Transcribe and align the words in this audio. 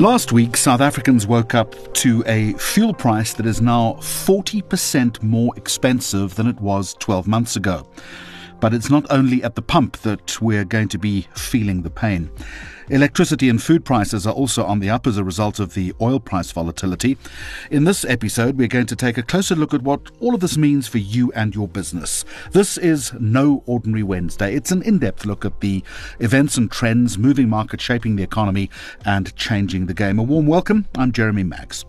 Last 0.00 0.32
week, 0.32 0.56
South 0.56 0.80
Africans 0.80 1.26
woke 1.26 1.54
up 1.54 1.74
to 1.96 2.24
a 2.26 2.54
fuel 2.54 2.94
price 2.94 3.34
that 3.34 3.44
is 3.44 3.60
now 3.60 3.98
40% 4.00 5.22
more 5.22 5.52
expensive 5.58 6.36
than 6.36 6.46
it 6.46 6.58
was 6.58 6.94
12 7.00 7.28
months 7.28 7.56
ago. 7.56 7.86
But 8.60 8.72
it's 8.72 8.88
not 8.88 9.04
only 9.10 9.44
at 9.44 9.56
the 9.56 9.60
pump 9.62 9.98
that 9.98 10.40
we're 10.40 10.64
going 10.64 10.88
to 10.88 10.98
be 10.98 11.28
feeling 11.36 11.82
the 11.82 11.90
pain. 11.90 12.30
Electricity 12.90 13.48
and 13.48 13.62
food 13.62 13.84
prices 13.84 14.26
are 14.26 14.34
also 14.34 14.64
on 14.64 14.80
the 14.80 14.90
up 14.90 15.06
as 15.06 15.16
a 15.16 15.22
result 15.22 15.60
of 15.60 15.74
the 15.74 15.94
oil 16.00 16.18
price 16.18 16.50
volatility. 16.50 17.16
In 17.70 17.84
this 17.84 18.04
episode, 18.04 18.58
we're 18.58 18.66
going 18.66 18.86
to 18.86 18.96
take 18.96 19.16
a 19.16 19.22
closer 19.22 19.54
look 19.54 19.72
at 19.72 19.82
what 19.82 20.10
all 20.18 20.34
of 20.34 20.40
this 20.40 20.56
means 20.56 20.88
for 20.88 20.98
you 20.98 21.30
and 21.36 21.54
your 21.54 21.68
business. 21.68 22.24
This 22.50 22.76
is 22.76 23.12
No 23.20 23.62
Ordinary 23.66 24.02
Wednesday. 24.02 24.56
It's 24.56 24.72
an 24.72 24.82
in 24.82 24.98
depth 24.98 25.24
look 25.24 25.44
at 25.44 25.60
the 25.60 25.84
events 26.18 26.56
and 26.56 26.68
trends, 26.68 27.16
moving 27.16 27.48
markets, 27.48 27.84
shaping 27.84 28.16
the 28.16 28.24
economy, 28.24 28.68
and 29.04 29.36
changing 29.36 29.86
the 29.86 29.94
game. 29.94 30.18
A 30.18 30.24
warm 30.24 30.48
welcome. 30.48 30.88
I'm 30.98 31.12
Jeremy 31.12 31.44
Maggs. 31.44 31.84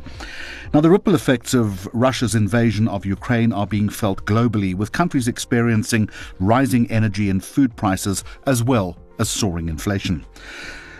Now, 0.71 0.81
the 0.81 0.91
ripple 0.91 1.15
effects 1.15 1.55
of 1.55 1.87
Russia's 1.95 2.35
invasion 2.35 2.87
of 2.87 3.07
Ukraine 3.07 3.51
are 3.51 3.65
being 3.65 3.89
felt 3.89 4.23
globally, 4.25 4.75
with 4.75 4.91
countries 4.91 5.27
experiencing 5.27 6.11
rising 6.39 6.91
energy 6.91 7.31
and 7.31 7.43
food 7.43 7.75
prices 7.75 8.23
as 8.45 8.63
well 8.63 8.97
as 9.17 9.31
soaring 9.31 9.67
inflation. 9.67 10.23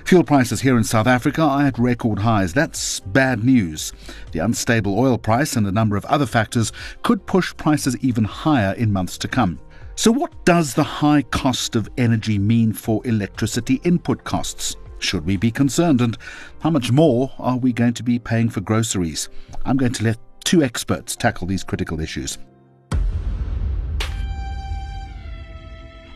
Fuel 0.06 0.24
prices 0.24 0.62
here 0.62 0.78
in 0.78 0.84
South 0.84 1.08
Africa 1.08 1.42
are 1.42 1.68
at 1.68 1.78
record 1.80 2.20
highs. 2.20 2.54
That's 2.54 3.00
bad 3.00 3.44
news. 3.44 3.94
The 4.32 4.40
unstable 4.40 4.98
oil 5.00 5.18
price 5.18 5.56
and 5.56 5.66
a 5.66 5.72
number 5.72 5.96
of 5.96 6.06
other 6.06 6.26
factors 6.26 6.72
could 7.04 7.26
push 7.26 7.56
prices 7.56 7.96
even 7.98 8.24
higher 8.24 8.74
in 8.74 8.92
months 8.92 9.18
to 9.20 9.28
come. 9.28 9.60
So, 9.96 10.12
what 10.12 10.46
does 10.46 10.74
the 10.74 10.84
high 10.84 11.22
cost 11.22 11.76
of 11.76 11.90
energy 11.98 12.40
mean 12.40 12.74
for 12.74 13.06
electricity 13.06 13.80
input 13.84 14.24
costs? 14.24 14.76
Should 15.00 15.26
we 15.26 15.38
be 15.38 15.52
concerned? 15.52 16.02
And 16.02 16.18
how 16.60 16.70
much 16.70 16.92
more 16.92 17.32
are 17.40 17.58
we 17.58 17.74
going 17.74 17.94
to 17.94 18.04
be 18.04 18.20
paying 18.20 18.50
for 18.50 18.62
groceries? 18.62 19.30
I'm 19.66 19.78
going 19.78 19.94
to 19.94 20.04
let 20.04 20.18
two 20.44 20.64
experts 20.64 21.16
tackle 21.16 21.48
these 21.48 21.64
critical 21.64 22.00
issues. 22.00 22.38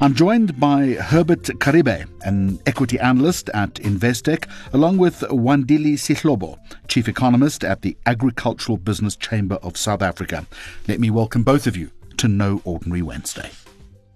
I'm 0.05 0.13
joined 0.13 0.59
by 0.59 0.89
Herbert 0.89 1.45
Karibe, 1.57 2.05
an 2.21 2.59
equity 2.67 2.99
analyst 2.99 3.49
at 3.55 3.73
Investec, 3.73 4.47
along 4.71 4.99
with 4.99 5.21
Wandile 5.21 5.93
Sihlobo, 5.93 6.59
chief 6.87 7.07
economist 7.07 7.63
at 7.63 7.81
the 7.81 7.97
Agricultural 8.05 8.77
Business 8.77 9.15
Chamber 9.15 9.55
of 9.63 9.75
South 9.75 10.03
Africa. 10.03 10.45
Let 10.87 10.99
me 10.99 11.09
welcome 11.09 11.41
both 11.41 11.65
of 11.65 11.75
you 11.75 11.89
to 12.17 12.27
No 12.27 12.61
Ordinary 12.65 13.01
Wednesday. 13.01 13.49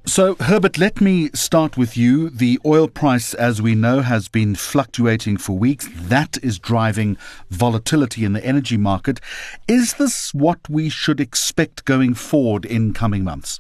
So, 0.06 0.36
Herbert, 0.36 0.78
let 0.78 1.02
me 1.02 1.32
start 1.34 1.76
with 1.76 1.98
you. 1.98 2.30
The 2.30 2.60
oil 2.64 2.88
price, 2.88 3.34
as 3.34 3.60
we 3.60 3.74
know, 3.74 4.02
has 4.02 4.28
been 4.28 4.54
fluctuating 4.54 5.38
for 5.38 5.58
weeks. 5.58 5.90
That 5.96 6.38
is 6.44 6.60
driving 6.60 7.18
volatility 7.50 8.26
in 8.26 8.34
the 8.34 8.46
energy 8.46 8.78
market. 8.78 9.20
Is 9.68 9.96
this 9.96 10.36
what 10.36 10.60
we 10.70 10.90
should 10.90 11.20
expect 11.20 11.86
going 11.86 12.14
forward 12.14 12.64
in 12.64 12.94
coming 12.94 13.24
months? 13.24 13.60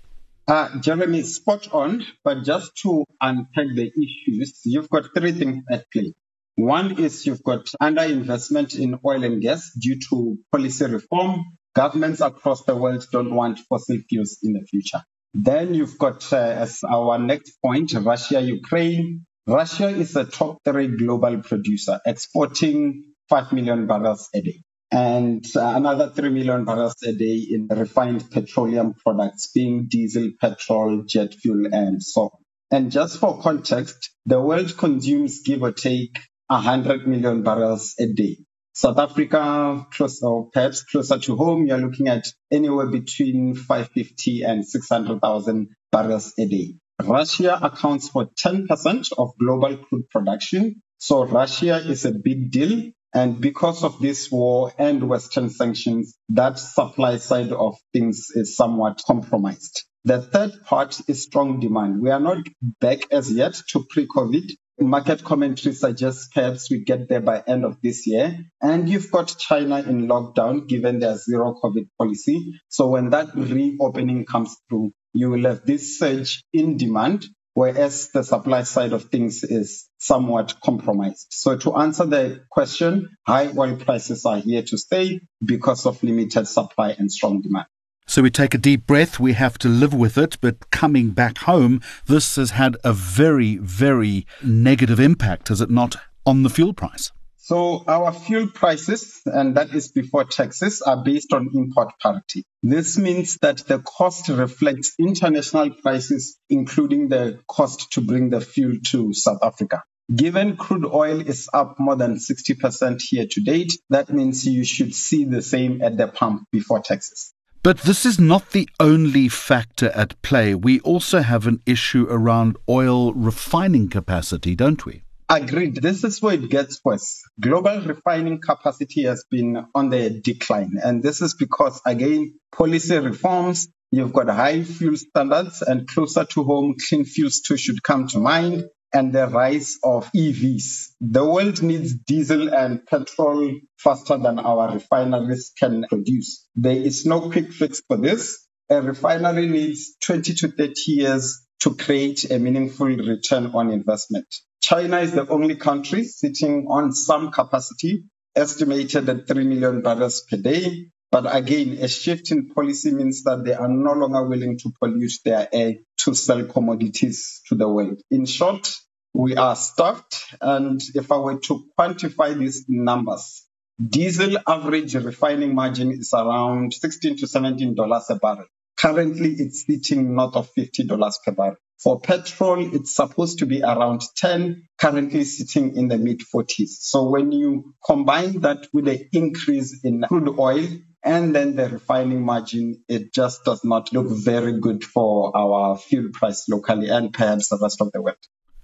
Uh, 0.49 0.79
Jeremy, 0.79 1.21
spot 1.21 1.71
on. 1.73 2.03
But 2.23 2.43
just 2.43 2.75
to 2.77 3.05
unpack 3.21 3.67
the 3.75 3.91
issues, 3.95 4.61
you've 4.65 4.89
got 4.89 5.13
three 5.15 5.31
things 5.31 5.63
at 5.69 5.85
play. 5.91 6.15
One 6.55 6.99
is 6.99 7.27
you've 7.27 7.43
got 7.43 7.67
underinvestment 7.79 8.77
in 8.77 8.99
oil 9.05 9.23
and 9.23 9.43
gas 9.43 9.71
due 9.79 9.99
to 10.09 10.39
policy 10.51 10.85
reform. 10.85 11.43
Governments 11.75 12.19
across 12.21 12.63
the 12.63 12.75
world 12.75 13.05
don't 13.11 13.35
want 13.35 13.59
fossil 13.69 13.97
fuels 14.09 14.39
in 14.41 14.53
the 14.53 14.65
future. 14.65 15.03
Then 15.35 15.75
you've 15.75 15.99
got, 15.99 16.33
uh, 16.33 16.37
as 16.37 16.83
our 16.83 17.19
next 17.19 17.61
point, 17.63 17.93
Russia, 17.93 18.41
Ukraine. 18.41 19.27
Russia 19.45 19.89
is 19.89 20.13
the 20.13 20.25
top 20.25 20.57
three 20.65 20.87
global 20.97 21.43
producer, 21.43 21.99
exporting 22.07 23.03
5 23.29 23.53
million 23.53 23.85
barrels 23.85 24.29
a 24.33 24.41
day 24.41 24.63
and 24.91 25.45
uh, 25.55 25.73
another 25.75 26.09
3 26.09 26.29
million 26.29 26.65
barrels 26.65 26.95
a 27.03 27.13
day 27.13 27.47
in 27.49 27.67
refined 27.67 28.29
petroleum 28.31 28.93
products, 28.93 29.51
being 29.53 29.87
diesel, 29.87 30.31
petrol, 30.41 31.03
jet 31.03 31.33
fuel, 31.33 31.67
and 31.71 32.01
so 32.01 32.21
on. 32.21 32.29
And 32.71 32.91
just 32.91 33.19
for 33.19 33.41
context, 33.41 34.11
the 34.25 34.41
world 34.41 34.77
consumes 34.77 35.41
give 35.41 35.61
or 35.61 35.71
take 35.71 36.19
100 36.47 37.07
million 37.07 37.43
barrels 37.43 37.95
a 37.99 38.07
day. 38.07 38.37
South 38.73 38.97
Africa, 38.97 39.85
close, 39.91 40.21
or 40.23 40.49
perhaps 40.51 40.83
closer 40.83 41.19
to 41.19 41.35
home, 41.35 41.67
you're 41.67 41.77
looking 41.77 42.07
at 42.07 42.25
anywhere 42.51 42.87
between 42.87 43.55
550 43.55 44.43
and 44.43 44.65
600,000 44.65 45.67
barrels 45.91 46.33
a 46.39 46.45
day. 46.45 46.75
Russia 47.03 47.59
accounts 47.61 48.09
for 48.09 48.25
10% 48.25 49.09
of 49.17 49.31
global 49.39 49.77
crude 49.77 50.09
production. 50.09 50.81
So 50.97 51.25
Russia 51.25 51.77
is 51.77 52.05
a 52.05 52.11
big 52.11 52.51
deal 52.51 52.91
and 53.13 53.41
because 53.41 53.83
of 53.83 53.99
this 53.99 54.31
war 54.31 54.71
and 54.77 55.09
Western 55.09 55.49
sanctions, 55.49 56.15
that 56.29 56.59
supply 56.59 57.17
side 57.17 57.51
of 57.51 57.77
things 57.91 58.27
is 58.35 58.55
somewhat 58.55 59.01
compromised. 59.05 59.85
The 60.05 60.21
third 60.21 60.51
part 60.65 61.01
is 61.07 61.23
strong 61.23 61.59
demand. 61.59 62.01
We 62.01 62.11
are 62.11 62.19
not 62.19 62.37
back 62.79 63.11
as 63.11 63.31
yet 63.31 63.59
to 63.71 63.85
pre-COVID. 63.89 64.51
Market 64.79 65.23
commentary 65.25 65.75
suggests 65.75 66.29
perhaps 66.33 66.71
we 66.71 66.83
get 66.85 67.09
there 67.09 67.19
by 67.19 67.43
end 67.45 67.65
of 67.65 67.81
this 67.81 68.07
year. 68.07 68.37
And 68.61 68.87
you've 68.87 69.11
got 69.11 69.35
China 69.37 69.79
in 69.79 70.07
lockdown 70.07 70.67
given 70.67 70.99
their 70.99 71.17
zero 71.17 71.55
COVID 71.61 71.89
policy. 71.97 72.53
So 72.69 72.87
when 72.87 73.09
that 73.09 73.35
reopening 73.35 74.25
comes 74.25 74.55
through, 74.69 74.91
you 75.13 75.31
will 75.31 75.43
have 75.43 75.65
this 75.65 75.99
surge 75.99 76.43
in 76.53 76.77
demand 76.77 77.25
whereas 77.59 78.09
the 78.13 78.23
supply 78.23 78.63
side 78.63 78.93
of 78.93 79.03
things 79.09 79.43
is 79.43 79.89
somewhat 79.97 80.61
compromised. 80.63 81.27
So 81.29 81.57
to 81.57 81.75
answer 81.75 82.05
the 82.05 82.45
question, 82.49 83.17
high 83.27 83.51
oil 83.57 83.75
prices 83.75 84.25
are 84.25 84.37
here 84.37 84.63
to 84.63 84.77
stay 84.77 85.19
because 85.43 85.85
of 85.85 86.01
limited 86.01 86.47
supply 86.47 86.95
and 86.97 87.11
strong 87.11 87.41
demand. 87.41 87.65
So 88.07 88.21
we 88.21 88.31
take 88.31 88.53
a 88.53 88.57
deep 88.57 88.87
breath, 88.87 89.19
we 89.19 89.33
have 89.33 89.57
to 89.57 89.67
live 89.67 89.93
with 89.93 90.17
it, 90.17 90.37
but 90.39 90.71
coming 90.71 91.09
back 91.09 91.39
home, 91.39 91.81
this 92.05 92.37
has 92.37 92.51
had 92.51 92.77
a 92.85 92.93
very, 92.93 93.57
very 93.57 94.25
negative 94.41 95.01
impact, 95.01 95.49
has 95.49 95.59
it 95.59 95.69
not, 95.69 95.97
on 96.25 96.43
the 96.43 96.49
fuel 96.49 96.73
price? 96.73 97.11
So 97.49 97.83
our 97.87 98.13
fuel 98.13 98.45
prices, 98.45 99.21
and 99.25 99.57
that 99.57 99.73
is 99.73 99.91
before 99.91 100.23
taxes, 100.23 100.83
are 100.83 101.03
based 101.03 101.33
on 101.33 101.49
import 101.55 101.93
parity. 101.99 102.43
This 102.61 102.95
means 102.95 103.39
that 103.41 103.65
the 103.65 103.79
cost 103.79 104.29
reflects 104.29 104.93
international 104.99 105.71
prices, 105.71 106.37
including 106.51 107.09
the 107.09 107.39
cost 107.47 107.93
to 107.93 108.01
bring 108.01 108.29
the 108.29 108.39
fuel 108.39 108.75
to 108.89 109.13
South 109.13 109.39
Africa. 109.41 109.81
Given 110.15 110.57
crude 110.57 110.85
oil 110.85 111.21
is 111.21 111.49
up 111.51 111.77
more 111.79 111.95
than 111.95 112.17
60% 112.17 113.01
here 113.01 113.25
to 113.31 113.41
date, 113.41 113.73
that 113.89 114.13
means 114.13 114.45
you 114.45 114.63
should 114.63 114.93
see 114.93 115.25
the 115.25 115.41
same 115.41 115.81
at 115.81 115.97
the 115.97 116.07
pump 116.07 116.43
before 116.51 116.81
taxes. 116.81 117.33
But 117.63 117.79
this 117.79 118.05
is 118.05 118.19
not 118.19 118.51
the 118.51 118.69
only 118.79 119.27
factor 119.27 119.89
at 119.95 120.21
play. 120.21 120.53
We 120.53 120.81
also 120.81 121.21
have 121.21 121.47
an 121.47 121.63
issue 121.65 122.05
around 122.11 122.57
oil 122.69 123.11
refining 123.13 123.89
capacity, 123.89 124.53
don't 124.53 124.85
we? 124.85 125.01
Agreed. 125.31 125.75
This 125.75 126.03
is 126.03 126.23
where 126.23 126.33
it 126.33 126.49
gets 126.49 126.81
worse. 126.83 127.21
Global 127.39 127.81
refining 127.81 128.41
capacity 128.41 129.03
has 129.03 129.25
been 129.29 129.63
on 129.75 129.89
the 129.89 130.09
decline. 130.09 130.79
And 130.83 131.03
this 131.03 131.21
is 131.21 131.35
because, 131.35 131.79
again, 131.85 132.39
policy 132.51 132.97
reforms, 132.97 133.67
you've 133.91 134.11
got 134.11 134.27
high 134.27 134.63
fuel 134.63 134.97
standards 134.97 135.61
and 135.61 135.87
closer 135.87 136.25
to 136.25 136.43
home, 136.43 136.77
clean 136.89 137.05
fuels 137.05 137.41
2 137.41 137.57
should 137.57 137.83
come 137.83 138.07
to 138.07 138.17
mind 138.17 138.63
and 138.91 139.13
the 139.13 139.27
rise 139.27 139.77
of 139.83 140.11
EVs. 140.13 140.93
The 140.99 141.23
world 141.23 141.61
needs 141.61 141.93
diesel 141.93 142.51
and 142.51 142.83
petrol 142.87 143.53
faster 143.77 144.17
than 144.17 144.39
our 144.39 144.73
refineries 144.73 145.51
can 145.59 145.85
produce. 145.87 146.47
There 146.55 146.75
is 146.75 147.05
no 147.05 147.29
quick 147.29 147.53
fix 147.53 147.83
for 147.87 147.97
this. 147.97 148.47
A 148.71 148.81
refinery 148.81 149.47
needs 149.47 149.95
20 150.03 150.33
to 150.33 150.47
30 150.47 150.73
years 150.87 151.45
to 151.59 151.75
create 151.75 152.31
a 152.31 152.39
meaningful 152.39 152.87
return 152.87 153.51
on 153.53 153.69
investment. 153.69 154.25
China 154.69 154.99
is 154.99 155.13
the 155.13 155.27
only 155.29 155.55
country 155.55 156.03
sitting 156.03 156.67
on 156.69 156.91
some 156.91 157.31
capacity, 157.31 158.03
estimated 158.35 159.09
at 159.09 159.27
3 159.27 159.43
million 159.45 159.81
barrels 159.81 160.21
per 160.29 160.37
day. 160.37 160.91
But 161.09 161.35
again, 161.35 161.79
a 161.81 161.87
shift 161.87 162.29
in 162.29 162.49
policy 162.49 162.93
means 162.93 163.23
that 163.23 163.43
they 163.43 163.55
are 163.55 163.67
no 163.67 163.93
longer 163.93 164.27
willing 164.27 164.59
to 164.59 164.71
pollute 164.79 165.13
their 165.25 165.49
air 165.51 165.77
to 166.01 166.13
sell 166.13 166.45
commodities 166.45 167.41
to 167.47 167.55
the 167.55 167.67
world. 167.67 167.99
In 168.11 168.27
short, 168.27 168.71
we 169.11 169.35
are 169.35 169.55
stuffed. 169.55 170.35
And 170.39 170.79
if 170.93 171.11
I 171.11 171.17
were 171.17 171.39
to 171.39 171.65
quantify 171.75 172.37
these 172.37 172.65
numbers, 172.67 173.47
diesel 173.83 174.37
average 174.47 174.93
refining 174.93 175.55
margin 175.55 175.93
is 175.93 176.13
around 176.13 176.75
16 176.75 177.17
to 177.17 177.27
17 177.27 177.73
dollars 177.73 178.05
a 178.11 178.17
barrel. 178.17 178.45
Currently, 178.77 179.31
it's 179.31 179.65
sitting 179.65 180.13
north 180.13 180.35
of 180.35 180.47
$50 180.53 181.13
per 181.25 181.31
barrel. 181.31 181.57
For 181.83 181.97
petrol, 182.01 182.75
it's 182.75 182.93
supposed 182.93 183.39
to 183.39 183.45
be 183.45 183.61
around 183.61 184.01
10, 184.17 184.67
currently 184.77 185.23
sitting 185.23 185.77
in 185.77 185.87
the 185.87 185.97
mid 185.97 186.19
40s. 186.19 186.71
So 186.81 187.09
when 187.09 187.31
you 187.31 187.73
combine 187.85 188.41
that 188.41 188.67
with 188.73 188.85
the 188.85 189.07
increase 189.13 189.79
in 189.85 190.03
crude 190.05 190.37
oil 190.37 190.67
and 191.03 191.33
then 191.33 191.55
the 191.55 191.69
refining 191.69 192.21
margin, 192.21 192.83
it 192.89 193.13
just 193.13 193.45
does 193.45 193.63
not 193.63 193.93
look 193.93 194.07
very 194.09 194.59
good 194.59 194.83
for 194.83 195.35
our 195.37 195.77
fuel 195.77 196.09
price 196.11 196.49
locally 196.49 196.89
and 196.89 197.13
perhaps 197.13 197.47
the 197.47 197.57
rest 197.61 197.79
of 197.79 197.93
the 197.93 198.01
world. 198.01 198.17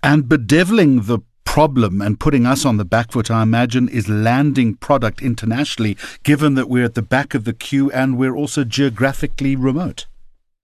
And 0.04 0.28
bedeviling 0.28 1.04
the 1.04 1.20
problem 1.46 2.02
and 2.02 2.20
putting 2.20 2.46
us 2.46 2.66
on 2.66 2.76
the 2.76 2.84
back 2.84 3.14
foot, 3.14 3.32
I 3.32 3.44
imagine, 3.44 3.88
is 3.88 4.10
landing 4.10 4.76
product 4.76 5.22
internationally, 5.22 5.96
given 6.24 6.56
that 6.56 6.68
we're 6.68 6.84
at 6.84 6.96
the 6.96 7.02
back 7.02 7.34
of 7.34 7.46
the 7.46 7.54
queue 7.54 7.90
and 7.92 8.18
we're 8.18 8.36
also 8.36 8.66
geographically 8.66 9.56
remote. 9.56 10.06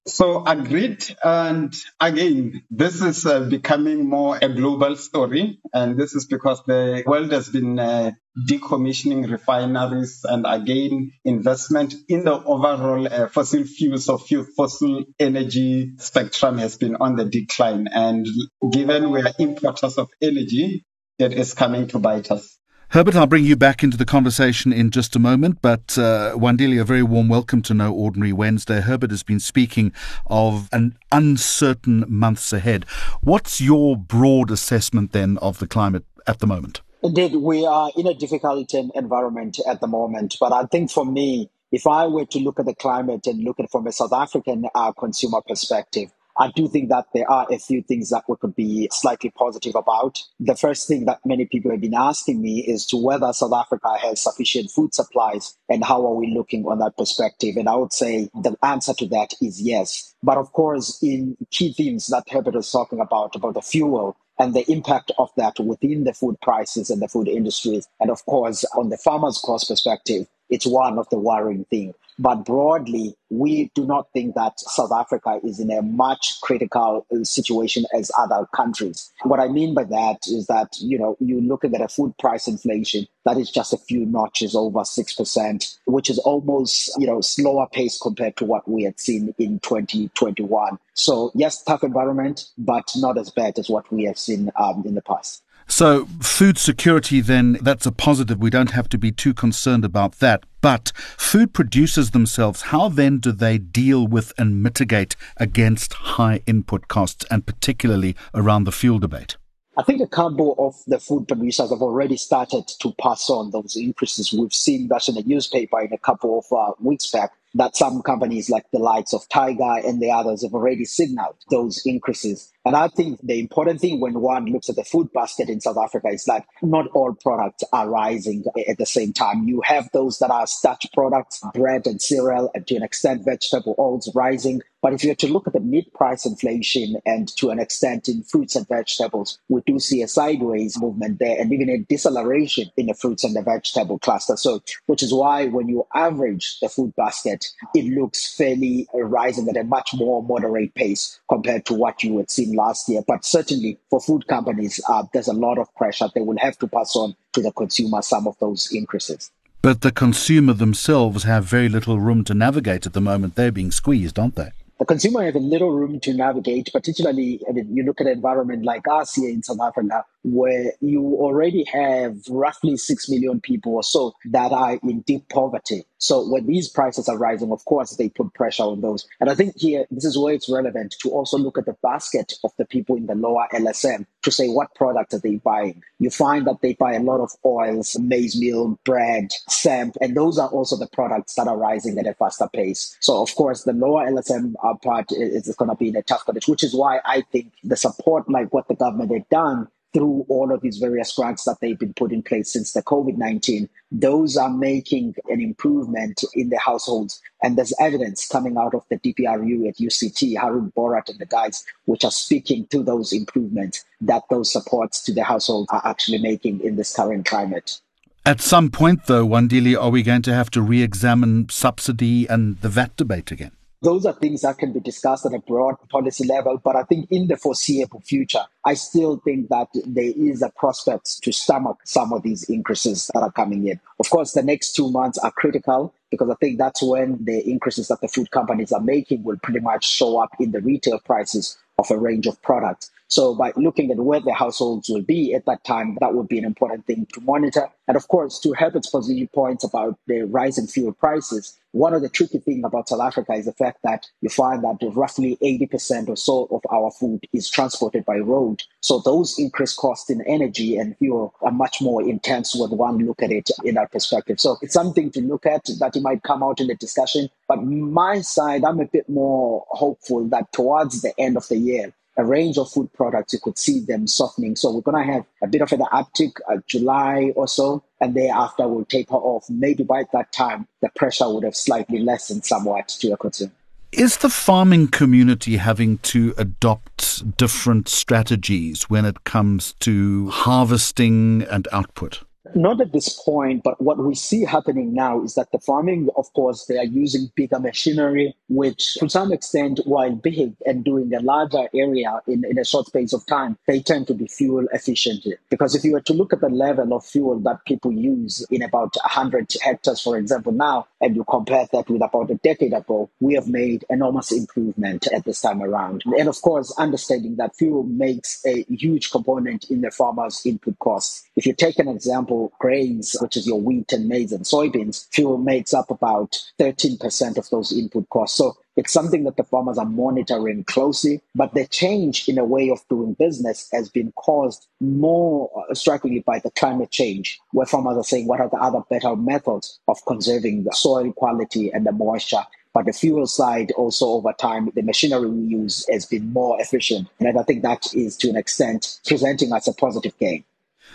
So 0.07 0.43
agreed. 0.45 1.03
And 1.23 1.73
again, 1.99 2.63
this 2.71 3.01
is 3.01 3.25
uh, 3.25 3.41
becoming 3.41 4.07
more 4.09 4.37
a 4.41 4.49
global 4.49 4.95
story. 4.95 5.59
And 5.73 5.97
this 5.99 6.13
is 6.15 6.25
because 6.27 6.61
the 6.65 7.03
world 7.05 7.31
has 7.31 7.49
been 7.49 7.77
uh, 7.79 8.11
decommissioning 8.49 9.29
refineries 9.29 10.21
and 10.23 10.45
again, 10.47 11.11
investment 11.25 11.93
in 12.07 12.23
the 12.25 12.33
overall 12.33 13.07
uh, 13.07 13.27
fossil 13.27 13.63
fuels 13.63 14.09
or 14.09 14.19
fossil 14.57 15.03
energy 15.19 15.93
spectrum 15.97 16.57
has 16.57 16.77
been 16.77 16.95
on 16.97 17.15
the 17.15 17.25
decline. 17.25 17.87
And 17.91 18.25
given 18.71 19.11
we 19.11 19.21
are 19.21 19.33
importers 19.39 19.97
of 19.97 20.09
energy, 20.21 20.83
it 21.19 21.33
is 21.33 21.53
coming 21.53 21.87
to 21.89 21.99
bite 21.99 22.31
us. 22.31 22.57
Herbert, 22.91 23.15
I'll 23.15 23.25
bring 23.25 23.45
you 23.45 23.55
back 23.55 23.83
into 23.83 23.95
the 23.95 24.03
conversation 24.03 24.73
in 24.73 24.91
just 24.91 25.15
a 25.15 25.19
moment, 25.19 25.59
but 25.61 25.97
uh, 25.97 26.35
Wandile, 26.35 26.81
a 26.81 26.83
very 26.83 27.03
warm 27.03 27.29
welcome 27.29 27.61
to 27.61 27.73
No 27.73 27.93
Ordinary 27.93 28.33
Wednesday. 28.33 28.81
Herbert 28.81 29.11
has 29.11 29.23
been 29.23 29.39
speaking 29.39 29.93
of 30.27 30.67
an 30.73 30.97
uncertain 31.09 32.03
months 32.09 32.51
ahead. 32.51 32.83
What's 33.21 33.61
your 33.61 33.95
broad 33.95 34.51
assessment 34.51 35.13
then 35.13 35.37
of 35.37 35.59
the 35.59 35.67
climate 35.67 36.03
at 36.27 36.39
the 36.39 36.47
moment? 36.47 36.81
Indeed, 37.01 37.37
we 37.37 37.65
are 37.65 37.93
in 37.95 38.07
a 38.07 38.13
difficult 38.13 38.73
environment 38.73 39.59
at 39.65 39.79
the 39.79 39.87
moment, 39.87 40.35
but 40.37 40.51
I 40.51 40.65
think 40.65 40.91
for 40.91 41.05
me, 41.05 41.49
if 41.71 41.87
I 41.87 42.07
were 42.07 42.25
to 42.25 42.39
look 42.39 42.59
at 42.59 42.65
the 42.65 42.75
climate 42.75 43.25
and 43.25 43.41
look 43.41 43.57
at 43.61 43.67
it 43.67 43.71
from 43.71 43.87
a 43.87 43.93
South 43.93 44.11
African 44.11 44.65
uh, 44.75 44.91
consumer 44.91 45.39
perspective, 45.47 46.11
I 46.37 46.51
do 46.55 46.67
think 46.67 46.89
that 46.89 47.05
there 47.13 47.29
are 47.29 47.47
a 47.51 47.59
few 47.59 47.81
things 47.81 48.09
that 48.09 48.23
we 48.27 48.35
could 48.37 48.55
be 48.55 48.89
slightly 48.91 49.31
positive 49.31 49.75
about. 49.75 50.19
The 50.39 50.55
first 50.55 50.87
thing 50.87 51.05
that 51.05 51.19
many 51.25 51.45
people 51.45 51.71
have 51.71 51.81
been 51.81 51.93
asking 51.93 52.41
me 52.41 52.59
is 52.59 52.85
to 52.87 52.97
whether 52.97 53.33
South 53.33 53.53
Africa 53.53 53.97
has 54.01 54.21
sufficient 54.21 54.71
food 54.71 54.93
supplies 54.93 55.57
and 55.69 55.83
how 55.83 56.05
are 56.05 56.15
we 56.15 56.33
looking 56.33 56.65
on 56.65 56.79
that 56.79 56.97
perspective. 56.97 57.57
And 57.57 57.69
I 57.69 57.75
would 57.75 57.93
say 57.93 58.29
the 58.33 58.55
answer 58.63 58.93
to 58.95 59.07
that 59.07 59.33
is 59.41 59.61
yes. 59.61 60.13
But 60.23 60.37
of 60.37 60.51
course, 60.53 61.01
in 61.01 61.37
key 61.51 61.73
themes 61.73 62.07
that 62.07 62.29
Herbert 62.29 62.55
was 62.55 62.71
talking 62.71 62.99
about, 62.99 63.35
about 63.35 63.55
the 63.55 63.61
fuel, 63.61 64.17
and 64.39 64.55
the 64.55 64.69
impact 64.71 65.11
of 65.19 65.29
that 65.37 65.59
within 65.59 66.03
the 66.03 66.13
food 66.13 66.35
prices 66.41 66.89
and 66.89 66.99
the 66.99 67.07
food 67.07 67.27
industries. 67.27 67.87
And 67.99 68.09
of 68.09 68.25
course, 68.25 68.65
on 68.75 68.89
the 68.89 68.97
farmer's 68.97 69.37
cost 69.37 69.67
perspective, 69.67 70.25
it's 70.49 70.65
one 70.65 70.97
of 70.97 71.07
the 71.09 71.19
worrying 71.19 71.65
things. 71.69 71.93
But 72.21 72.45
broadly, 72.45 73.15
we 73.31 73.71
do 73.73 73.83
not 73.83 74.05
think 74.13 74.35
that 74.35 74.59
South 74.59 74.91
Africa 74.91 75.39
is 75.43 75.59
in 75.59 75.71
a 75.71 75.81
much 75.81 76.35
critical 76.43 77.03
uh, 77.11 77.23
situation 77.23 77.85
as 77.97 78.11
other 78.15 78.45
countries. 78.55 79.11
What 79.23 79.39
I 79.39 79.47
mean 79.47 79.73
by 79.73 79.85
that 79.85 80.19
is 80.27 80.45
that, 80.45 80.75
you 80.79 80.99
know, 80.99 81.17
you're 81.19 81.41
looking 81.41 81.73
at 81.73 81.81
a 81.81 81.87
food 81.87 82.15
price 82.19 82.47
inflation 82.47 83.07
that 83.25 83.37
is 83.37 83.49
just 83.49 83.73
a 83.73 83.77
few 83.77 84.05
notches 84.05 84.53
over 84.53 84.81
6%, 84.81 85.77
which 85.87 86.11
is 86.11 86.19
almost, 86.19 86.91
you 86.99 87.07
know, 87.07 87.21
slower 87.21 87.65
pace 87.73 87.97
compared 87.99 88.37
to 88.37 88.45
what 88.45 88.69
we 88.69 88.83
had 88.83 88.99
seen 88.99 89.33
in 89.39 89.59
2021. 89.61 90.77
So 90.93 91.31
yes, 91.33 91.63
tough 91.63 91.83
environment, 91.83 92.45
but 92.55 92.91
not 92.97 93.17
as 93.17 93.31
bad 93.31 93.57
as 93.57 93.67
what 93.67 93.91
we 93.91 94.03
have 94.03 94.19
seen 94.19 94.51
um, 94.57 94.83
in 94.85 94.93
the 94.93 95.01
past. 95.01 95.41
So, 95.67 96.05
food 96.19 96.57
security, 96.57 97.21
then, 97.21 97.53
that's 97.61 97.85
a 97.85 97.93
positive. 97.93 98.39
We 98.39 98.49
don't 98.49 98.71
have 98.71 98.89
to 98.89 98.97
be 98.97 99.11
too 99.11 99.33
concerned 99.33 99.85
about 99.85 100.19
that. 100.19 100.43
But 100.61 100.91
food 101.17 101.53
producers 101.53 102.11
themselves, 102.11 102.61
how 102.63 102.87
then 102.89 103.17
do 103.17 103.31
they 103.31 103.57
deal 103.57 104.05
with 104.05 104.31
and 104.37 104.61
mitigate 104.61 105.15
against 105.37 105.93
high 105.93 106.41
input 106.45 106.87
costs, 106.87 107.25
and 107.31 107.45
particularly 107.45 108.15
around 108.33 108.65
the 108.65 108.71
fuel 108.71 108.99
debate? 108.99 109.37
I 109.77 109.83
think 109.83 110.01
a 110.01 110.07
couple 110.07 110.55
of 110.59 110.75
the 110.85 110.99
food 110.99 111.27
producers 111.27 111.71
have 111.71 111.81
already 111.81 112.17
started 112.17 112.67
to 112.81 112.93
pass 113.01 113.29
on 113.29 113.51
those 113.51 113.75
increases. 113.75 114.31
We've 114.31 114.53
seen 114.53 114.89
that 114.89 115.07
in 115.07 115.15
the 115.15 115.23
newspaper 115.23 115.81
in 115.81 115.93
a 115.93 115.97
couple 115.97 116.39
of 116.39 116.45
uh, 116.55 116.73
weeks 116.79 117.09
back 117.09 117.31
that 117.55 117.75
some 117.75 118.01
companies 118.01 118.49
like 118.49 118.65
the 118.71 118.79
likes 118.79 119.13
of 119.13 119.27
Tiger 119.29 119.77
and 119.85 120.01
the 120.01 120.11
others 120.11 120.43
have 120.43 120.53
already 120.53 120.85
signaled 120.85 121.35
those 121.49 121.81
increases. 121.85 122.51
And 122.63 122.75
I 122.75 122.89
think 122.89 123.19
the 123.23 123.39
important 123.39 123.81
thing 123.81 123.99
when 123.99 124.19
one 124.21 124.45
looks 124.45 124.69
at 124.69 124.75
the 124.75 124.83
food 124.83 125.11
basket 125.13 125.49
in 125.49 125.61
South 125.61 125.77
Africa 125.77 126.09
is 126.09 126.25
that 126.25 126.45
not 126.61 126.87
all 126.93 127.13
products 127.13 127.63
are 127.73 127.89
rising 127.89 128.43
at 128.67 128.77
the 128.77 128.85
same 128.85 129.13
time. 129.13 129.47
You 129.47 129.61
have 129.65 129.89
those 129.93 130.19
that 130.19 130.29
are 130.29 130.45
starch 130.45 130.85
products, 130.93 131.41
bread 131.53 131.87
and 131.87 132.01
cereal, 132.01 132.51
and 132.53 132.67
to 132.67 132.75
an 132.75 132.83
extent, 132.83 133.25
vegetable 133.25 133.75
oils 133.79 134.11
rising. 134.13 134.61
But 134.81 134.93
if 134.93 135.03
you 135.03 135.09
were 135.09 135.15
to 135.15 135.27
look 135.27 135.47
at 135.47 135.53
the 135.53 135.59
mid 135.59 135.91
price 135.93 136.25
inflation 136.25 136.97
and 137.05 137.27
to 137.37 137.49
an 137.51 137.59
extent 137.59 138.07
in 138.07 138.23
fruits 138.23 138.55
and 138.55 138.67
vegetables, 138.67 139.39
we 139.47 139.61
do 139.65 139.79
see 139.79 140.01
a 140.01 140.07
sideways 140.07 140.79
movement 140.79 141.19
there 141.19 141.39
and 141.39 141.53
even 141.53 141.69
a 141.69 141.77
deceleration 141.79 142.69
in 142.77 142.87
the 142.87 142.95
fruits 142.95 143.23
and 143.23 143.35
the 143.35 143.43
vegetable 143.43 143.99
cluster. 143.99 144.35
So, 144.37 144.61
which 144.87 145.03
is 145.03 145.13
why 145.13 145.47
when 145.47 145.67
you 145.67 145.85
average 145.93 146.59
the 146.61 146.69
food 146.69 146.95
basket, 146.95 147.47
it 147.75 147.85
looks 147.85 148.35
fairly 148.35 148.87
rising 148.93 149.47
at 149.49 149.57
a 149.57 149.63
much 149.63 149.93
more 149.93 150.23
moderate 150.23 150.73
pace 150.73 151.19
compared 151.29 151.65
to 151.65 151.75
what 151.75 152.03
you 152.03 152.13
would 152.13 152.31
see 152.31 152.50
last 152.55 152.89
year. 152.89 153.01
But 153.07 153.25
certainly 153.25 153.77
for 153.89 153.99
food 153.99 154.27
companies, 154.27 154.79
uh, 154.89 155.03
there's 155.13 155.27
a 155.27 155.33
lot 155.33 155.57
of 155.57 155.73
pressure. 155.75 156.09
They 156.13 156.21
will 156.21 156.37
have 156.39 156.57
to 156.59 156.67
pass 156.67 156.95
on 156.95 157.15
to 157.33 157.41
the 157.41 157.51
consumer 157.51 158.01
some 158.01 158.27
of 158.27 158.37
those 158.39 158.69
increases. 158.71 159.31
But 159.61 159.81
the 159.81 159.91
consumer 159.91 160.53
themselves 160.53 161.23
have 161.23 161.45
very 161.45 161.69
little 161.69 161.99
room 161.99 162.23
to 162.25 162.33
navigate 162.33 162.85
at 162.85 162.93
the 162.93 163.01
moment. 163.01 163.35
They're 163.35 163.51
being 163.51 163.71
squeezed, 163.71 164.17
aren't 164.17 164.35
they? 164.35 164.51
the 164.81 164.85
consumer 164.85 165.23
has 165.23 165.35
a 165.35 165.39
little 165.39 165.69
room 165.69 165.99
to 165.99 166.11
navigate, 166.11 166.71
particularly 166.73 167.39
I 167.47 167.51
mean, 167.51 167.77
you 167.77 167.83
look 167.83 168.01
at 168.01 168.07
an 168.07 168.13
environment 168.13 168.65
like 168.65 168.87
us 168.89 169.13
here 169.13 169.29
in 169.29 169.43
South 169.43 169.59
Africa, 169.61 170.03
where 170.23 170.73
you 170.81 171.01
already 171.01 171.63
have 171.65 172.17
roughly 172.29 172.77
6 172.77 173.09
million 173.09 173.41
people 173.41 173.73
or 173.73 173.83
so 173.83 174.13
that 174.25 174.51
are 174.51 174.79
in 174.83 175.01
deep 175.01 175.27
poverty. 175.29 175.83
So 175.97 176.27
when 176.27 176.47
these 176.47 176.67
prices 176.67 177.07
are 177.07 177.17
rising, 177.17 177.51
of 177.51 177.63
course, 177.65 177.95
they 177.95 178.09
put 178.09 178.33
pressure 178.33 178.63
on 178.63 178.81
those. 178.81 179.07
And 179.19 179.29
I 179.29 179.35
think 179.35 179.53
here, 179.55 179.85
this 179.91 180.05
is 180.05 180.17
where 180.17 180.33
it's 180.33 180.49
relevant 180.49 180.95
to 181.01 181.09
also 181.09 181.37
look 181.37 181.59
at 181.59 181.65
the 181.65 181.75
basket 181.83 182.33
of 182.43 182.51
the 182.57 182.65
people 182.65 182.95
in 182.95 183.05
the 183.05 183.13
lower 183.13 183.47
LSM 183.53 184.07
to 184.23 184.31
say 184.31 184.49
what 184.49 184.73
products 184.73 185.13
are 185.13 185.19
they 185.19 185.35
buying. 185.35 185.83
You 185.99 186.09
find 186.09 186.47
that 186.47 186.61
they 186.61 186.73
buy 186.73 186.93
a 186.93 187.03
lot 187.03 187.21
of 187.21 187.31
oils, 187.45 187.97
maize 187.99 188.39
meal, 188.39 188.79
bread, 188.83 189.29
samp, 189.47 189.95
and 190.01 190.17
those 190.17 190.39
are 190.39 190.49
also 190.49 190.75
the 190.75 190.87
products 190.87 191.35
that 191.35 191.47
are 191.47 191.57
rising 191.57 191.99
at 191.99 192.07
a 192.07 192.15
faster 192.15 192.49
pace. 192.51 192.97
So 192.99 193.21
of 193.21 193.33
course, 193.35 193.63
the 193.63 193.73
lower 193.73 194.09
LSM 194.09 194.55
uh, 194.63 194.73
part 194.75 195.11
is 195.11 195.55
going 195.55 195.69
to 195.69 195.75
be 195.75 195.89
in 195.89 195.95
a 195.95 196.03
tough 196.03 196.25
condition, 196.25 196.51
which 196.51 196.63
is 196.63 196.73
why 196.73 196.99
I 197.05 197.21
think 197.31 197.53
the 197.63 197.77
support, 197.77 198.29
like 198.29 198.51
what 198.53 198.67
the 198.67 198.75
government 198.75 199.11
had 199.11 199.29
done 199.29 199.67
through 199.93 200.25
all 200.29 200.53
of 200.53 200.61
these 200.61 200.77
various 200.77 201.13
grants 201.13 201.43
that 201.43 201.57
they've 201.61 201.77
been 201.77 201.93
put 201.93 202.11
in 202.11 202.23
place 202.23 202.51
since 202.51 202.71
the 202.73 202.81
COVID 202.83 203.17
19, 203.17 203.69
those 203.91 204.37
are 204.37 204.49
making 204.49 205.15
an 205.27 205.41
improvement 205.41 206.23
in 206.33 206.49
the 206.49 206.59
households. 206.59 207.21
And 207.43 207.57
there's 207.57 207.73
evidence 207.79 208.27
coming 208.27 208.57
out 208.57 208.73
of 208.73 208.83
the 208.89 208.97
DPRU 208.97 209.67
at 209.67 209.77
UCT, 209.77 210.39
Haroon 210.39 210.71
Bhorat 210.75 211.09
and 211.09 211.19
the 211.19 211.25
guys, 211.25 211.65
which 211.85 212.05
are 212.05 212.11
speaking 212.11 212.67
to 212.67 212.83
those 212.83 213.11
improvements 213.11 213.83
that 214.01 214.23
those 214.29 214.51
supports 214.51 215.01
to 215.03 215.13
the 215.13 215.23
household 215.23 215.67
are 215.71 215.81
actually 215.83 216.19
making 216.19 216.61
in 216.61 216.75
this 216.75 216.95
current 216.95 217.25
climate. 217.25 217.79
At 218.25 218.39
some 218.39 218.69
point, 218.69 219.07
though, 219.07 219.25
Wandile, 219.27 219.81
are 219.81 219.89
we 219.89 220.03
going 220.03 220.21
to 220.23 220.33
have 220.33 220.51
to 220.51 220.61
re 220.61 220.83
examine 220.83 221.49
subsidy 221.49 222.27
and 222.27 222.61
the 222.61 222.69
VAT 222.69 222.95
debate 222.95 223.31
again? 223.31 223.51
Those 223.83 224.05
are 224.05 224.13
things 224.13 224.41
that 224.41 224.59
can 224.59 224.73
be 224.73 224.79
discussed 224.79 225.25
at 225.25 225.33
a 225.33 225.39
broad 225.39 225.75
policy 225.89 226.23
level, 226.27 226.61
but 226.63 226.75
I 226.75 226.83
think 226.83 227.07
in 227.09 227.27
the 227.27 227.35
foreseeable 227.35 228.01
future, 228.01 228.43
I 228.63 228.75
still 228.75 229.17
think 229.17 229.49
that 229.49 229.69
there 229.73 230.13
is 230.15 230.43
a 230.43 230.51
prospect 230.51 231.23
to 231.23 231.31
stomach 231.31 231.79
some 231.83 232.13
of 232.13 232.21
these 232.21 232.43
increases 232.43 233.09
that 233.15 233.23
are 233.23 233.31
coming 233.31 233.67
in. 233.67 233.79
Of 233.99 234.11
course, 234.11 234.33
the 234.33 234.43
next 234.43 234.73
two 234.73 234.91
months 234.91 235.17
are 235.17 235.31
critical 235.31 235.95
because 236.11 236.29
I 236.29 236.35
think 236.35 236.59
that's 236.59 236.83
when 236.83 237.25
the 237.25 237.41
increases 237.49 237.87
that 237.87 238.01
the 238.01 238.07
food 238.07 238.29
companies 238.29 238.71
are 238.71 238.81
making 238.81 239.23
will 239.23 239.37
pretty 239.41 239.61
much 239.61 239.89
show 239.89 240.19
up 240.19 240.29
in 240.39 240.51
the 240.51 240.61
retail 240.61 240.99
prices 240.99 241.57
of 241.79 241.89
a 241.89 241.97
range 241.97 242.27
of 242.27 242.39
products. 242.43 242.91
So 243.07 243.33
by 243.33 243.51
looking 243.55 243.89
at 243.91 243.97
where 243.97 244.19
the 244.19 244.33
households 244.33 244.89
will 244.89 245.01
be 245.01 245.33
at 245.33 245.45
that 245.45 245.63
time, 245.63 245.97
that 246.01 246.13
would 246.13 246.27
be 246.27 246.37
an 246.37 246.45
important 246.45 246.85
thing 246.85 247.07
to 247.13 247.21
monitor. 247.21 247.67
And 247.87 247.97
of 247.97 248.07
course, 248.07 248.39
to 248.41 248.53
Herbert's 248.53 248.89
positive 248.89 249.31
points 249.31 249.63
about 249.63 249.97
the 250.05 250.21
rising 250.21 250.67
fuel 250.67 250.93
prices, 250.93 251.57
one 251.71 251.93
of 251.93 252.01
the 252.01 252.09
tricky 252.09 252.39
things 252.39 252.63
about 252.65 252.89
South 252.89 253.01
Africa 253.01 253.33
is 253.33 253.45
the 253.45 253.53
fact 253.53 253.79
that 253.83 254.07
you 254.21 254.29
find 254.29 254.63
that 254.63 254.77
roughly 254.93 255.37
80% 255.41 256.09
or 256.09 256.17
so 256.17 256.47
of 256.51 256.61
our 256.71 256.91
food 256.91 257.21
is 257.33 257.49
transported 257.49 258.05
by 258.05 258.17
road. 258.17 258.63
So 258.81 258.99
those 258.99 259.37
increased 259.39 259.77
costs 259.77 260.09
in 260.09 260.21
energy 260.27 260.77
and 260.77 260.97
fuel 260.97 261.33
are 261.41 261.51
much 261.51 261.81
more 261.81 262.01
intense 262.01 262.55
when 262.55 262.71
one 262.71 262.97
look 262.99 263.21
at 263.23 263.31
it 263.31 263.49
in 263.63 263.75
that 263.75 263.91
perspective. 263.91 264.39
So 264.39 264.57
it's 264.61 264.73
something 264.73 265.11
to 265.11 265.21
look 265.21 265.45
at 265.45 265.69
that 265.79 265.95
it 265.95 266.01
might 266.01 266.23
come 266.23 266.43
out 266.43 266.59
in 266.59 266.67
the 266.67 266.75
discussion. 266.75 267.29
But 267.47 267.63
my 267.63 268.21
side, 268.21 268.63
I'm 268.63 268.79
a 268.79 268.85
bit 268.85 269.07
more 269.09 269.65
hopeful 269.69 270.27
that 270.29 270.51
towards 270.51 271.01
the 271.01 271.13
end 271.17 271.37
of 271.37 271.47
the 271.47 271.57
year, 271.57 271.93
a 272.17 272.25
range 272.25 272.57
of 272.57 272.69
food 272.69 272.91
products, 272.93 273.33
you 273.33 273.39
could 273.39 273.57
see 273.57 273.79
them 273.79 274.07
softening. 274.07 274.55
So 274.55 274.71
we're 274.71 274.81
going 274.81 275.05
to 275.05 275.13
have 275.13 275.25
a 275.41 275.47
bit 275.47 275.61
of 275.61 275.71
an 275.71 275.81
uptick 275.93 276.33
uh, 276.49 276.57
July 276.67 277.31
or 277.35 277.47
so, 277.47 277.83
and 278.01 278.15
thereafter 278.15 278.67
we'll 278.67 278.85
taper 278.85 279.15
off. 279.15 279.49
Maybe 279.49 279.83
by 279.83 280.03
that 280.11 280.33
time, 280.33 280.67
the 280.81 280.89
pressure 280.89 281.29
would 281.29 281.43
have 281.43 281.55
slightly 281.55 281.99
lessened 281.99 282.43
somewhat 282.43 282.89
to 282.99 283.13
a 283.13 283.17
consumer. 283.17 283.53
Is 283.91 284.17
the 284.17 284.29
farming 284.29 284.87
community 284.87 285.57
having 285.57 285.97
to 285.99 286.33
adopt 286.37 287.37
different 287.37 287.89
strategies 287.89 288.83
when 288.83 289.05
it 289.05 289.25
comes 289.25 289.73
to 289.81 290.29
harvesting 290.29 291.43
and 291.43 291.67
output? 291.71 292.23
Not 292.55 292.81
at 292.81 292.91
this 292.91 293.09
point, 293.09 293.63
but 293.63 293.79
what 293.81 293.97
we 293.97 294.15
see 294.15 294.43
happening 294.43 294.93
now 294.93 295.23
is 295.23 295.35
that 295.35 295.51
the 295.51 295.59
farming, 295.59 296.09
of 296.17 296.31
course, 296.33 296.65
they 296.65 296.77
are 296.77 296.85
using 296.85 297.31
bigger 297.35 297.59
machinery, 297.59 298.35
which 298.49 298.95
to 298.95 299.09
some 299.09 299.31
extent, 299.31 299.79
while 299.85 300.15
big 300.15 300.53
and 300.65 300.83
doing 300.83 301.13
a 301.13 301.19
larger 301.21 301.69
area 301.73 302.19
in, 302.27 302.43
in 302.45 302.59
a 302.59 302.65
short 302.65 302.87
space 302.87 303.13
of 303.13 303.25
time, 303.25 303.57
they 303.67 303.79
tend 303.79 304.07
to 304.07 304.13
be 304.13 304.27
fuel 304.27 304.65
efficient. 304.73 305.25
Because 305.49 305.75
if 305.75 305.83
you 305.83 305.93
were 305.93 306.01
to 306.01 306.13
look 306.13 306.33
at 306.33 306.41
the 306.41 306.49
level 306.49 306.93
of 306.93 307.05
fuel 307.05 307.39
that 307.41 307.63
people 307.65 307.91
use 307.91 308.45
in 308.49 308.61
about 308.63 308.95
100 309.03 309.53
hectares, 309.61 310.01
for 310.01 310.17
example, 310.17 310.51
now, 310.51 310.87
and 310.99 311.15
you 311.15 311.23
compare 311.25 311.67
that 311.71 311.89
with 311.89 312.01
about 312.01 312.31
a 312.31 312.35
decade 312.35 312.73
ago, 312.73 313.09
we 313.19 313.33
have 313.35 313.47
made 313.47 313.85
enormous 313.89 314.31
improvement 314.31 315.07
at 315.13 315.25
this 315.25 315.41
time 315.41 315.61
around. 315.61 316.03
And 316.17 316.27
of 316.27 316.41
course, 316.41 316.73
understanding 316.77 317.35
that 317.37 317.55
fuel 317.55 317.83
makes 317.83 318.43
a 318.45 318.63
huge 318.69 319.11
component 319.11 319.69
in 319.69 319.81
the 319.81 319.91
farmer's 319.91 320.45
input 320.45 320.77
costs. 320.79 321.23
If 321.35 321.45
you 321.45 321.53
take 321.53 321.79
an 321.79 321.87
example, 321.87 322.40
grains, 322.59 323.15
which 323.21 323.37
is 323.37 323.45
your 323.45 323.59
wheat 323.59 323.91
and 323.93 324.07
maize 324.07 324.31
and 324.31 324.45
soybeans, 324.45 325.07
fuel 325.11 325.37
makes 325.37 325.73
up 325.73 325.91
about 325.91 326.39
13% 326.59 327.37
of 327.37 327.49
those 327.49 327.71
input 327.71 328.07
costs. 328.09 328.37
So 328.37 328.57
it's 328.75 328.93
something 328.93 329.25
that 329.25 329.37
the 329.37 329.43
farmers 329.43 329.77
are 329.77 329.85
monitoring 329.85 330.63
closely, 330.63 331.21
but 331.35 331.53
the 331.53 331.67
change 331.67 332.27
in 332.29 332.37
a 332.37 332.45
way 332.45 332.69
of 332.69 332.79
doing 332.89 333.13
business 333.13 333.69
has 333.73 333.89
been 333.89 334.11
caused 334.13 334.67
more 334.79 335.51
uh, 335.69 335.73
strikingly 335.73 336.21
by 336.21 336.39
the 336.39 336.51
climate 336.51 336.91
change, 336.91 337.39
where 337.51 337.65
farmers 337.65 337.97
are 337.97 338.03
saying, 338.03 338.27
what 338.27 338.39
are 338.39 338.49
the 338.49 338.57
other 338.57 338.81
better 338.89 339.15
methods 339.15 339.79
of 339.87 340.03
conserving 340.05 340.63
the 340.63 340.71
soil 340.71 341.11
quality 341.13 341.71
and 341.71 341.85
the 341.85 341.91
moisture? 341.91 342.45
But 342.73 342.85
the 342.85 342.93
fuel 342.93 343.27
side 343.27 343.71
also 343.71 344.07
over 344.07 344.31
time, 344.33 344.71
the 344.73 344.81
machinery 344.81 345.29
we 345.29 345.41
use 345.41 345.85
has 345.91 346.05
been 346.05 346.31
more 346.31 346.59
efficient. 346.61 347.09
And 347.19 347.37
I 347.37 347.43
think 347.43 347.63
that 347.63 347.93
is 347.93 348.15
to 348.17 348.29
an 348.29 348.37
extent 348.37 348.99
presenting 349.05 349.51
us 349.51 349.67
a 349.67 349.73
positive 349.73 350.17
gain. 350.17 350.45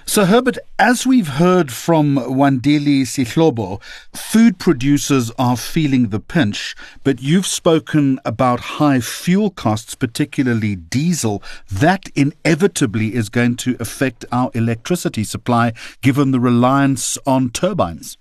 So, 0.09 0.25
Herbert, 0.25 0.57
as 0.79 1.05
we've 1.05 1.27
heard 1.27 1.73
from 1.73 2.15
Wandile 2.17 3.03
Sihlobo, 3.03 3.83
food 4.15 4.57
producers 4.57 5.33
are 5.37 5.57
feeling 5.57 6.09
the 6.09 6.21
pinch, 6.21 6.77
but 7.03 7.21
you've 7.21 7.47
spoken 7.47 8.21
about 8.25 8.61
high 8.79 9.01
fuel 9.01 9.51
costs, 9.51 9.97
particularly 9.97 10.77
diesel. 10.77 11.43
That 11.71 12.09
inevitably 12.15 13.15
is 13.15 13.29
going 13.29 13.57
to 13.57 13.77
affect 13.81 14.25
our 14.31 14.53
electricity 14.55 15.25
supply 15.25 15.73
given 16.03 16.31
the 16.31 16.41
reliance 16.41 17.19
on 17.27 17.51
turbines. 17.51 18.17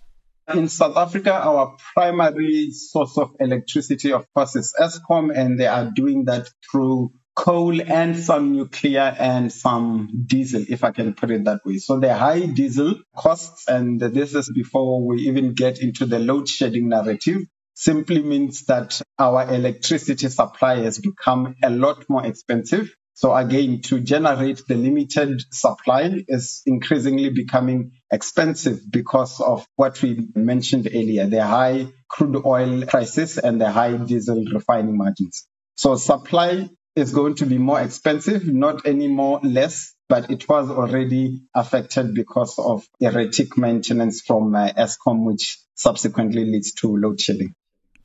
In 0.53 0.67
South 0.67 0.97
Africa, 0.97 1.33
our 1.33 1.77
primary 1.93 2.71
source 2.71 3.15
of 3.15 3.35
electricity, 3.39 4.11
of 4.11 4.25
course, 4.33 4.55
is 4.55 4.73
Eskom, 4.79 5.31
and 5.33 5.59
they 5.59 5.67
are 5.67 5.91
doing 5.91 6.25
that 6.25 6.49
through 6.69 7.13
coal 7.35 7.81
and 7.81 8.17
some 8.17 8.53
nuclear 8.53 9.15
and 9.19 9.51
some 9.51 10.23
diesel, 10.25 10.63
if 10.69 10.83
I 10.83 10.91
can 10.91 11.13
put 11.13 11.31
it 11.31 11.43
that 11.45 11.61
way. 11.65 11.77
So 11.77 11.99
the 11.99 12.15
high 12.15 12.45
diesel 12.45 12.95
costs, 13.15 13.67
and 13.67 13.99
this 13.99 14.33
is 14.33 14.49
before 14.53 15.05
we 15.05 15.23
even 15.23 15.53
get 15.53 15.79
into 15.79 16.05
the 16.05 16.19
load 16.19 16.47
shedding 16.47 16.89
narrative, 16.89 17.41
simply 17.73 18.23
means 18.23 18.65
that 18.65 19.01
our 19.19 19.53
electricity 19.53 20.29
supply 20.29 20.77
has 20.77 20.99
become 20.99 21.55
a 21.61 21.69
lot 21.69 22.05
more 22.09 22.25
expensive. 22.25 22.95
So 23.15 23.33
again, 23.35 23.81
to 23.83 23.99
generate 23.99 24.61
the 24.67 24.75
limited 24.75 25.41
supply 25.51 26.23
is 26.27 26.61
increasingly 26.65 27.29
becoming 27.29 27.91
expensive 28.11 28.79
because 28.89 29.39
of 29.39 29.65
what 29.75 30.01
we 30.01 30.27
mentioned 30.35 30.87
earlier, 30.87 31.25
the 31.25 31.45
high 31.45 31.87
crude 32.09 32.45
oil 32.45 32.85
prices 32.85 33.37
and 33.37 33.59
the 33.59 33.71
high 33.71 33.95
diesel 33.97 34.43
refining 34.53 34.97
margins. 34.97 35.47
So 35.77 35.95
supply 35.95 36.69
is 36.95 37.11
going 37.11 37.35
to 37.35 37.45
be 37.45 37.57
more 37.57 37.81
expensive, 37.81 38.47
not 38.47 38.85
any 38.85 39.07
more 39.07 39.39
less, 39.43 39.93
but 40.07 40.29
it 40.29 40.47
was 40.47 40.69
already 40.69 41.41
affected 41.53 42.13
because 42.13 42.57
of 42.57 42.87
erratic 42.99 43.57
maintenance 43.57 44.21
from 44.21 44.55
uh, 44.55 44.71
Eskom, 44.73 45.25
which 45.25 45.59
subsequently 45.75 46.45
leads 46.45 46.73
to 46.73 46.95
load 46.95 47.19
shedding. 47.19 47.53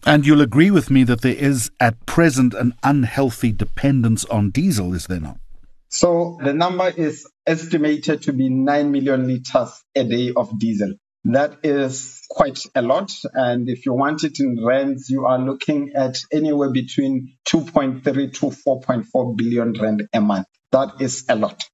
And 0.05 0.27
you'll 0.27 0.41
agree 0.41 0.71
with 0.71 0.91
me 0.91 1.05
that 1.05 1.21
there 1.21 1.35
is 1.35 1.71
at 1.79 2.07
present 2.07 2.55
an 2.55 2.75
unhealthy 2.83 3.53
dependence 3.53 4.25
on 4.25 4.51
diesel, 4.51 4.95
is 4.95 5.07
there 5.07 5.21
not? 5.21 5.39
So 5.89 6.39
the 6.43 6.55
number 6.55 6.89
is 6.89 7.29
estimated 7.47 8.23
to 8.23 8.33
be 8.33 8.49
9 8.49 8.91
million 8.91 9.27
liters 9.27 9.83
a 9.95 10.05
day 10.05 10.33
of 10.35 10.59
diesel. 10.59 10.95
That 11.25 11.59
is 11.63 12.23
quite 12.31 12.61
a 12.75 12.83
lot. 12.83 13.13
And 13.35 13.69
if 13.69 13.85
you 13.85 13.93
want 13.93 14.25
it 14.25 14.41
in 14.41 14.65
rands, 14.65 15.11
you 15.11 15.27
are 15.27 15.39
looking 15.39 15.93
at 15.95 16.19
anywhere 16.33 16.73
between 16.73 17.37
2.3 17.47 18.03
to 18.05 18.47
4.4 18.47 19.37
billion 19.37 19.73
rand 19.75 20.09
a 20.13 20.21
month. 20.21 20.47
That 20.73 21.01
is 21.01 21.25
a 21.29 21.37
lot. 21.37 21.69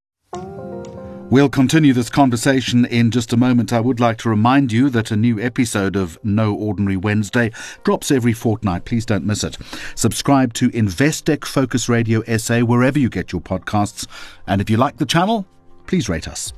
We'll 1.29 1.49
continue 1.49 1.93
this 1.93 2.09
conversation 2.09 2.85
in 2.85 3.11
just 3.11 3.33
a 3.33 3.37
moment. 3.37 3.73
I 3.73 3.81
would 3.81 3.99
like 3.99 4.19
to 4.19 4.29
remind 4.29 4.71
you 4.71 4.89
that 4.91 5.11
a 5.11 5.17
new 5.17 5.41
episode 5.41 5.97
of 5.97 6.17
No 6.23 6.55
Ordinary 6.55 6.97
Wednesday 6.97 7.51
drops 7.83 8.13
every 8.13 8.33
fortnight. 8.33 8.85
Please 8.85 9.05
don't 9.05 9.27
miss 9.27 9.43
it. 9.43 9.59
Subscribe 9.97 10.55
to 10.55 10.71
Investec 10.71 11.45
Focus 11.45 11.89
Radio 11.89 12.23
SA 12.37 12.61
wherever 12.61 12.99
you 12.99 13.09
get 13.09 13.33
your 13.33 13.41
podcasts. 13.41 14.07
And 14.47 14.61
if 14.61 14.71
you 14.71 14.77
like 14.77 14.99
the 14.99 15.07
channel, 15.07 15.47
please 15.89 16.09
rate 16.09 16.29
us. 16.29 16.53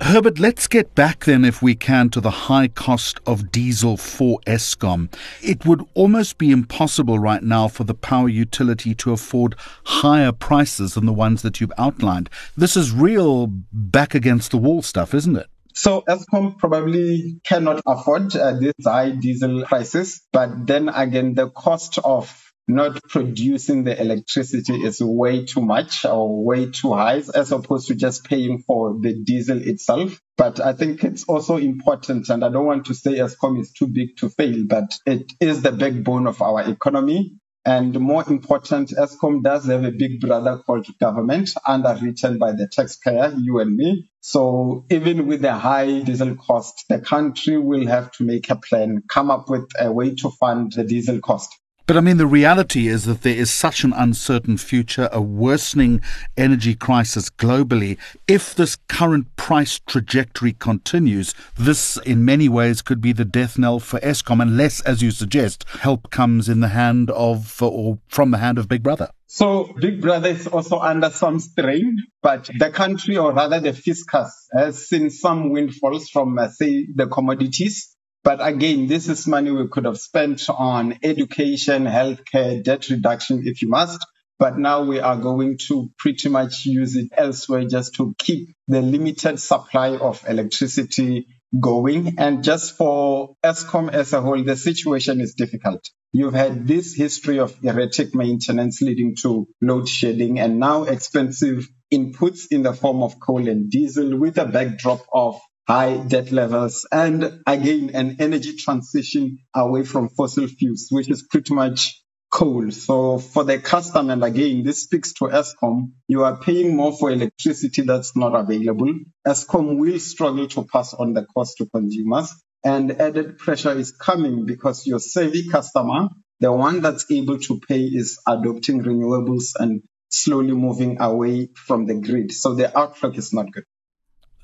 Herbert, 0.00 0.40
let's 0.40 0.66
get 0.66 0.94
back 0.96 1.24
then, 1.24 1.44
if 1.44 1.62
we 1.62 1.76
can, 1.76 2.10
to 2.10 2.20
the 2.20 2.30
high 2.30 2.66
cost 2.66 3.20
of 3.26 3.52
diesel 3.52 3.96
for 3.96 4.40
Eskom. 4.40 5.08
It 5.40 5.64
would 5.64 5.86
almost 5.94 6.36
be 6.36 6.50
impossible 6.50 7.20
right 7.20 7.42
now 7.42 7.68
for 7.68 7.84
the 7.84 7.94
power 7.94 8.28
utility 8.28 8.94
to 8.96 9.12
afford 9.12 9.54
higher 9.84 10.32
prices 10.32 10.94
than 10.94 11.06
the 11.06 11.12
ones 11.12 11.42
that 11.42 11.60
you've 11.60 11.72
outlined. 11.78 12.28
This 12.56 12.76
is 12.76 12.90
real 12.90 13.46
back 13.46 14.16
against 14.16 14.50
the 14.50 14.58
wall 14.58 14.82
stuff, 14.82 15.14
isn't 15.14 15.36
it? 15.36 15.46
So 15.74 16.02
Eskom 16.08 16.58
probably 16.58 17.40
cannot 17.44 17.80
afford 17.86 18.34
uh, 18.36 18.58
these 18.58 18.72
high 18.84 19.10
diesel 19.10 19.64
prices, 19.64 20.22
but 20.32 20.66
then 20.66 20.88
again, 20.88 21.34
the 21.34 21.50
cost 21.50 21.98
of 22.04 22.43
not 22.66 23.02
producing 23.08 23.84
the 23.84 24.00
electricity 24.00 24.74
is 24.82 25.00
way 25.00 25.44
too 25.44 25.60
much 25.60 26.04
or 26.04 26.44
way 26.44 26.70
too 26.70 26.92
high 26.94 27.22
as 27.34 27.52
opposed 27.52 27.88
to 27.88 27.94
just 27.94 28.24
paying 28.24 28.62
for 28.66 28.96
the 29.00 29.22
diesel 29.22 29.60
itself. 29.60 30.20
But 30.36 30.60
I 30.60 30.72
think 30.72 31.04
it's 31.04 31.24
also 31.24 31.58
important, 31.58 32.28
and 32.28 32.44
I 32.44 32.48
don't 32.48 32.66
want 32.66 32.86
to 32.86 32.94
say 32.94 33.12
Eskom 33.12 33.60
is 33.60 33.72
too 33.72 33.86
big 33.86 34.16
to 34.18 34.30
fail, 34.30 34.64
but 34.66 34.98
it 35.06 35.32
is 35.40 35.62
the 35.62 35.72
backbone 35.72 36.26
of 36.26 36.42
our 36.42 36.68
economy. 36.68 37.36
And 37.66 37.98
more 37.98 38.28
important, 38.28 38.90
Eskom 38.90 39.42
does 39.42 39.64
have 39.66 39.84
a 39.84 39.90
big 39.90 40.20
brother 40.20 40.58
called 40.58 40.86
government, 41.00 41.50
underwritten 41.66 42.36
by 42.38 42.52
the 42.52 42.68
taxpayer, 42.68 43.32
you 43.38 43.58
and 43.60 43.74
me. 43.74 44.10
So 44.20 44.84
even 44.90 45.26
with 45.26 45.40
the 45.40 45.54
high 45.54 46.00
diesel 46.00 46.34
cost, 46.34 46.84
the 46.90 47.00
country 47.00 47.56
will 47.56 47.86
have 47.86 48.10
to 48.12 48.24
make 48.24 48.50
a 48.50 48.56
plan, 48.56 49.02
come 49.08 49.30
up 49.30 49.48
with 49.48 49.66
a 49.78 49.90
way 49.90 50.14
to 50.16 50.30
fund 50.30 50.72
the 50.72 50.84
diesel 50.84 51.20
cost. 51.20 51.58
But 51.86 51.98
I 51.98 52.00
mean, 52.00 52.16
the 52.16 52.26
reality 52.26 52.88
is 52.88 53.04
that 53.04 53.20
there 53.20 53.36
is 53.36 53.50
such 53.50 53.84
an 53.84 53.92
uncertain 53.92 54.56
future, 54.56 55.10
a 55.12 55.20
worsening 55.20 56.00
energy 56.34 56.74
crisis 56.74 57.28
globally. 57.28 57.98
If 58.26 58.54
this 58.54 58.76
current 58.88 59.36
price 59.36 59.80
trajectory 59.80 60.54
continues, 60.54 61.34
this 61.56 61.98
in 61.98 62.24
many 62.24 62.48
ways 62.48 62.80
could 62.80 63.02
be 63.02 63.12
the 63.12 63.26
death 63.26 63.58
knell 63.58 63.80
for 63.80 64.00
Eskom, 64.00 64.40
unless, 64.40 64.80
as 64.80 65.02
you 65.02 65.10
suggest, 65.10 65.66
help 65.80 66.10
comes 66.10 66.48
in 66.48 66.60
the 66.60 66.68
hand 66.68 67.10
of 67.10 67.62
or 67.62 67.98
from 68.08 68.30
the 68.30 68.38
hand 68.38 68.56
of 68.56 68.66
Big 68.66 68.82
Brother. 68.82 69.10
So 69.26 69.70
Big 69.78 70.00
Brother 70.00 70.30
is 70.30 70.46
also 70.46 70.78
under 70.78 71.10
some 71.10 71.38
strain, 71.38 71.98
but 72.22 72.48
the 72.58 72.70
country, 72.70 73.18
or 73.18 73.34
rather 73.34 73.60
the 73.60 73.74
fiscus, 73.74 74.48
has 74.56 74.88
seen 74.88 75.10
some 75.10 75.50
windfalls 75.50 76.08
from, 76.08 76.38
uh, 76.38 76.48
say, 76.48 76.86
the 76.94 77.08
commodities 77.08 77.93
but 78.24 78.44
again, 78.44 78.86
this 78.86 79.08
is 79.08 79.26
money 79.26 79.50
we 79.50 79.68
could 79.68 79.84
have 79.84 79.98
spent 79.98 80.48
on 80.48 80.98
education, 81.02 81.84
healthcare, 81.84 82.64
debt 82.64 82.88
reduction 82.88 83.42
if 83.46 83.60
you 83.60 83.68
must. 83.68 84.04
But 84.38 84.58
now 84.58 84.82
we 84.82 84.98
are 84.98 85.16
going 85.16 85.58
to 85.68 85.90
pretty 85.98 86.28
much 86.28 86.64
use 86.64 86.96
it 86.96 87.10
elsewhere 87.16 87.66
just 87.66 87.94
to 87.96 88.14
keep 88.18 88.48
the 88.66 88.80
limited 88.80 89.38
supply 89.38 89.96
of 89.96 90.24
electricity 90.26 91.26
going. 91.60 92.18
And 92.18 92.42
just 92.42 92.76
for 92.76 93.36
Eskom 93.44 93.92
as 93.92 94.12
a 94.12 94.22
whole, 94.22 94.42
the 94.42 94.56
situation 94.56 95.20
is 95.20 95.34
difficult. 95.34 95.88
You've 96.12 96.34
had 96.34 96.66
this 96.66 96.94
history 96.94 97.38
of 97.40 97.56
erratic 97.62 98.14
maintenance 98.14 98.80
leading 98.80 99.16
to 99.22 99.46
load 99.60 99.88
shedding 99.88 100.40
and 100.40 100.58
now 100.58 100.84
expensive 100.84 101.68
inputs 101.92 102.46
in 102.50 102.62
the 102.62 102.72
form 102.72 103.02
of 103.02 103.20
coal 103.20 103.48
and 103.48 103.70
diesel 103.70 104.18
with 104.18 104.38
a 104.38 104.46
backdrop 104.46 105.00
of 105.12 105.38
high 105.68 105.96
debt 105.98 106.32
levels, 106.32 106.86
and 106.92 107.40
again, 107.46 107.90
an 107.94 108.16
energy 108.20 108.56
transition 108.56 109.38
away 109.54 109.84
from 109.84 110.08
fossil 110.10 110.46
fuels, 110.48 110.88
which 110.90 111.08
is 111.10 111.22
pretty 111.30 111.54
much 111.54 112.02
coal. 112.30 112.70
So 112.70 113.18
for 113.18 113.44
the 113.44 113.58
customer, 113.58 114.12
and 114.12 114.24
again, 114.24 114.64
this 114.64 114.82
speaks 114.84 115.12
to 115.14 115.26
Eskom, 115.26 115.92
you 116.08 116.24
are 116.24 116.36
paying 116.38 116.76
more 116.76 116.92
for 116.92 117.10
electricity 117.10 117.82
that's 117.82 118.16
not 118.16 118.34
available. 118.34 118.92
Eskom 119.26 119.78
will 119.78 119.98
struggle 119.98 120.48
to 120.48 120.64
pass 120.64 120.94
on 120.94 121.14
the 121.14 121.24
cost 121.34 121.58
to 121.58 121.66
consumers. 121.66 122.32
And 122.64 122.92
added 123.00 123.38
pressure 123.38 123.72
is 123.78 123.92
coming 123.92 124.46
because 124.46 124.86
your 124.86 124.98
savvy 124.98 125.48
customer, 125.48 126.08
The 126.40 126.52
one 126.52 126.82
that's 126.82 127.10
able 127.10 127.38
to 127.38 127.60
pay 127.68 127.80
is 127.82 128.18
adopting 128.26 128.82
renewables 128.82 129.52
and 129.58 129.82
slowly 130.10 130.52
moving 130.52 131.00
away 131.00 131.48
from 131.54 131.86
the 131.86 131.94
grid. 131.94 132.32
So 132.32 132.54
the 132.54 132.76
outlook 132.78 133.16
is 133.16 133.32
not 133.32 133.52
good. 133.52 133.64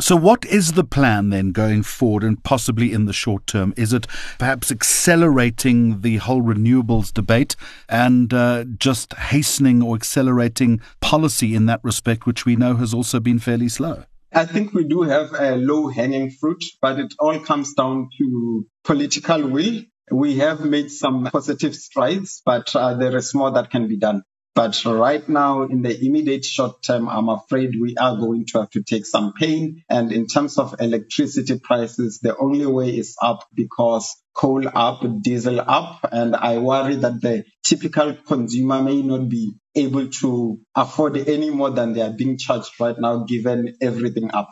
So, 0.00 0.16
what 0.16 0.47
is 0.47 0.73
the 0.73 0.85
plan 0.85 1.28
then 1.28 1.52
going 1.52 1.83
forward 1.83 2.25
and 2.25 2.42
possibly 2.42 2.90
in 2.90 3.04
the 3.04 3.12
short 3.12 3.47
term? 3.47 3.75
Is 3.76 3.92
it 3.92 4.07
perhaps 4.38 4.73
accelerating 4.73 6.00
the 6.00 6.16
whole 6.16 6.40
renewables 6.40 7.12
debate 7.12 7.54
and 7.87 8.33
uh, 8.33 8.64
just 8.78 9.12
hastening 9.12 9.83
or 9.83 9.95
accelerating 9.95 10.80
policy 11.02 11.54
in 11.54 11.66
that 11.66 11.80
respect, 11.83 12.25
which 12.25 12.47
we 12.47 12.57
know 12.57 12.76
has 12.76 12.95
also 12.95 13.21
been 13.21 13.38
fairly 13.38 13.69
slow? 13.69 14.04
I 14.33 14.47
think 14.47 14.73
we 14.73 14.85
do 14.85 15.02
have 15.02 15.35
a 15.38 15.57
low 15.57 15.88
hanging 15.88 16.30
fruit, 16.30 16.64
but 16.80 16.99
it 16.99 17.12
all 17.19 17.38
comes 17.38 17.75
down 17.75 18.09
to 18.16 18.66
political 18.85 19.47
will. 19.47 19.83
We 20.11 20.37
have 20.37 20.64
made 20.64 20.90
some 20.90 21.25
positive 21.30 21.75
strides, 21.76 22.40
but 22.47 22.75
uh, 22.75 22.95
there 22.95 23.14
is 23.16 23.35
more 23.35 23.50
that 23.50 23.71
can 23.71 23.87
be 23.87 23.99
done. 23.99 24.23
But 24.54 24.85
right 24.85 25.26
now, 25.28 25.62
in 25.62 25.83
the 25.83 25.97
immediate 26.04 26.45
short 26.45 26.83
term, 26.83 27.09
I'm 27.09 27.28
afraid 27.28 27.71
we 27.80 27.97
are 27.97 28.16
going 28.16 28.47
to 28.47 28.61
have 28.61 28.71
to 28.71 28.83
take 28.83 29.07
some 29.07 29.33
pain. 29.33 29.85
And 29.88 30.12
in 30.12 30.26
terms 30.26 30.59
of 30.59 30.75
electricity 30.80 31.59
prices, 31.61 32.19
the 32.21 32.37
only 32.37 32.66
way 32.66 32.97
is 32.97 33.16
up 33.23 33.47
because 33.54 34.14
coal 34.35 34.66
up, 34.66 35.04
diesel 35.23 35.61
up. 35.61 36.00
And 36.11 36.35
I 36.35 36.59
worry 36.59 36.97
that 36.97 37.21
the 37.21 37.45
typical 37.64 38.14
consumer 38.14 38.83
may 38.83 39.02
not 39.02 39.28
be 39.28 39.54
able 39.76 40.09
to 40.09 40.59
afford 40.75 41.16
any 41.16 41.50
more 41.50 41.71
than 41.71 41.92
they 41.92 42.02
are 42.02 42.12
being 42.12 42.37
charged 42.37 42.73
right 42.80 42.99
now, 42.99 43.25
given 43.25 43.76
everything 43.80 44.33
up. 44.33 44.50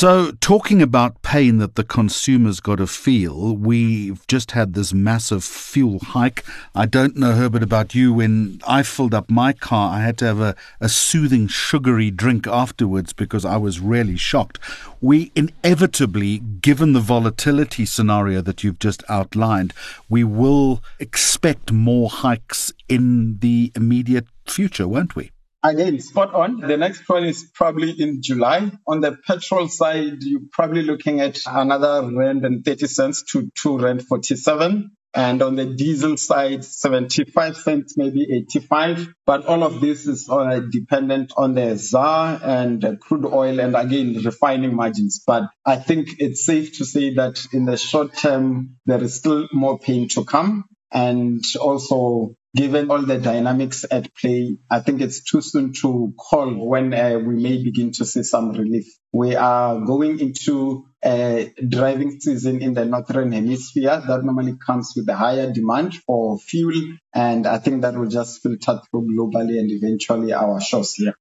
So, 0.00 0.30
talking 0.30 0.80
about 0.80 1.22
pain 1.22 1.58
that 1.58 1.74
the 1.74 1.82
consumer's 1.82 2.60
got 2.60 2.76
to 2.76 2.86
feel, 2.86 3.56
we've 3.56 4.24
just 4.28 4.52
had 4.52 4.74
this 4.74 4.94
massive 4.94 5.42
fuel 5.42 5.98
hike. 5.98 6.44
I 6.72 6.86
don't 6.86 7.16
know, 7.16 7.32
Herbert, 7.32 7.64
about 7.64 7.96
you. 7.96 8.12
When 8.12 8.60
I 8.64 8.84
filled 8.84 9.12
up 9.12 9.28
my 9.28 9.52
car, 9.52 9.92
I 9.92 10.02
had 10.02 10.16
to 10.18 10.26
have 10.26 10.40
a, 10.40 10.54
a 10.80 10.88
soothing, 10.88 11.48
sugary 11.48 12.12
drink 12.12 12.46
afterwards 12.46 13.12
because 13.12 13.44
I 13.44 13.56
was 13.56 13.80
really 13.80 14.16
shocked. 14.16 14.60
We 15.00 15.32
inevitably, 15.34 16.38
given 16.38 16.92
the 16.92 17.00
volatility 17.00 17.84
scenario 17.84 18.40
that 18.42 18.62
you've 18.62 18.78
just 18.78 19.02
outlined, 19.08 19.74
we 20.08 20.22
will 20.22 20.80
expect 21.00 21.72
more 21.72 22.08
hikes 22.08 22.72
in 22.88 23.40
the 23.40 23.72
immediate 23.74 24.28
future, 24.46 24.86
won't 24.86 25.16
we? 25.16 25.32
Again, 25.62 25.98
spot 25.98 26.34
on. 26.34 26.60
The 26.60 26.76
next 26.76 27.08
one 27.08 27.24
is 27.24 27.50
probably 27.52 27.90
in 27.90 28.22
July. 28.22 28.70
On 28.86 29.00
the 29.00 29.16
petrol 29.26 29.68
side, 29.68 30.22
you're 30.22 30.42
probably 30.52 30.82
looking 30.82 31.20
at 31.20 31.40
another 31.46 32.08
rand 32.14 32.44
and 32.44 32.64
30 32.64 32.86
cents 32.86 33.24
to 33.32 33.50
2 33.56 33.78
rand 33.78 34.06
47. 34.06 34.92
And 35.14 35.42
on 35.42 35.56
the 35.56 35.64
diesel 35.64 36.16
side, 36.16 36.64
75 36.64 37.56
cents, 37.56 37.96
maybe 37.96 38.22
85. 38.32 39.08
But 39.26 39.46
all 39.46 39.64
of 39.64 39.80
this 39.80 40.06
is 40.06 40.28
uh, 40.30 40.60
dependent 40.70 41.32
on 41.36 41.54
the 41.54 41.76
ZAR 41.76 42.38
and 42.40 43.00
crude 43.00 43.26
oil 43.26 43.58
and 43.58 43.74
again, 43.74 44.22
refining 44.24 44.76
margins. 44.76 45.24
But 45.26 45.50
I 45.66 45.76
think 45.76 46.08
it's 46.18 46.44
safe 46.44 46.78
to 46.78 46.84
say 46.84 47.14
that 47.14 47.44
in 47.52 47.64
the 47.64 47.76
short 47.76 48.16
term, 48.16 48.76
there 48.86 49.02
is 49.02 49.16
still 49.16 49.48
more 49.52 49.80
pain 49.80 50.08
to 50.10 50.24
come. 50.24 50.66
And 50.92 51.42
also 51.60 52.36
given 52.54 52.90
all 52.90 53.02
the 53.02 53.18
dynamics 53.18 53.84
at 53.90 54.14
play, 54.14 54.56
I 54.70 54.80
think 54.80 55.00
it's 55.00 55.22
too 55.22 55.40
soon 55.40 55.72
to 55.82 56.14
call 56.18 56.54
when 56.68 56.94
uh, 56.94 57.18
we 57.18 57.34
may 57.36 57.62
begin 57.62 57.92
to 57.92 58.04
see 58.04 58.22
some 58.22 58.52
relief. 58.52 58.86
We 59.12 59.36
are 59.36 59.80
going 59.80 60.20
into 60.20 60.86
a 61.04 61.52
driving 61.66 62.20
season 62.20 62.60
in 62.62 62.74
the 62.74 62.84
northern 62.84 63.32
hemisphere 63.32 64.02
that 64.06 64.24
normally 64.24 64.56
comes 64.64 64.92
with 64.96 65.08
a 65.08 65.16
higher 65.16 65.52
demand 65.52 65.94
for 65.94 66.38
fuel. 66.38 66.96
And 67.14 67.46
I 67.46 67.58
think 67.58 67.82
that 67.82 67.94
will 67.94 68.08
just 68.08 68.42
filter 68.42 68.80
through 68.90 69.08
globally 69.16 69.58
and 69.58 69.70
eventually 69.70 70.32
our 70.32 70.60
shores 70.60 70.94
here. 70.94 71.14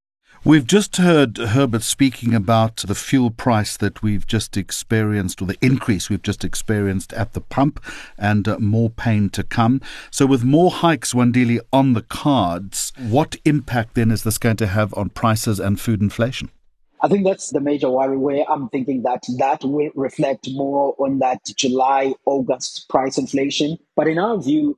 We've 0.48 0.66
just 0.66 0.96
heard 0.96 1.36
Herbert 1.36 1.84
speaking 1.84 2.34
about 2.34 2.77
the 2.77 2.96
fuel 2.96 3.32
price 3.32 3.75
that 3.75 4.01
we've 4.01 4.25
just 4.25 4.56
experienced, 4.56 5.42
or 5.42 5.46
the 5.46 5.58
increase 5.60 6.10
we've 6.10 6.22
just 6.22 6.45
experienced 6.45 7.12
at 7.12 7.34
the 7.34 7.41
pump, 7.41 7.84
and 8.17 8.48
uh, 8.48 8.58
more 8.58 8.89
pain 8.89 9.30
to 9.32 9.43
come. 9.43 9.82
So, 10.10 10.26
with 10.26 10.45
more 10.45 10.72
hikes, 10.72 11.13
Wandile, 11.13 11.60
on 11.74 11.91
the 11.91 12.02
cards, 12.02 12.93
what 12.98 13.36
impact 13.43 13.95
then 13.95 14.10
is 14.10 14.24
this 14.24 14.38
going 14.38 14.56
to 14.56 14.67
have 14.67 14.93
on 14.93 15.10
prices 15.10 15.60
and 15.60 15.82
food 15.82 16.00
inflation? 16.00 16.50
I 17.00 17.08
think 17.08 17.26
that's 17.26 17.52
the 17.52 17.60
major 17.60 17.92
worry 17.92 18.18
where 18.18 18.44
I'm 18.50 18.70
thinking 18.70 19.04
that 19.04 19.24
that 19.38 19.64
will 19.64 19.92
reflect 19.94 20.50
more 20.52 20.96
on 20.98 21.20
that 21.20 21.46
July, 21.56 22.16
August 22.26 22.90
price 22.90 23.20
inflation. 23.20 23.78
But 23.96 24.08
in 24.08 24.18
our 24.18 24.42
view, 24.42 24.78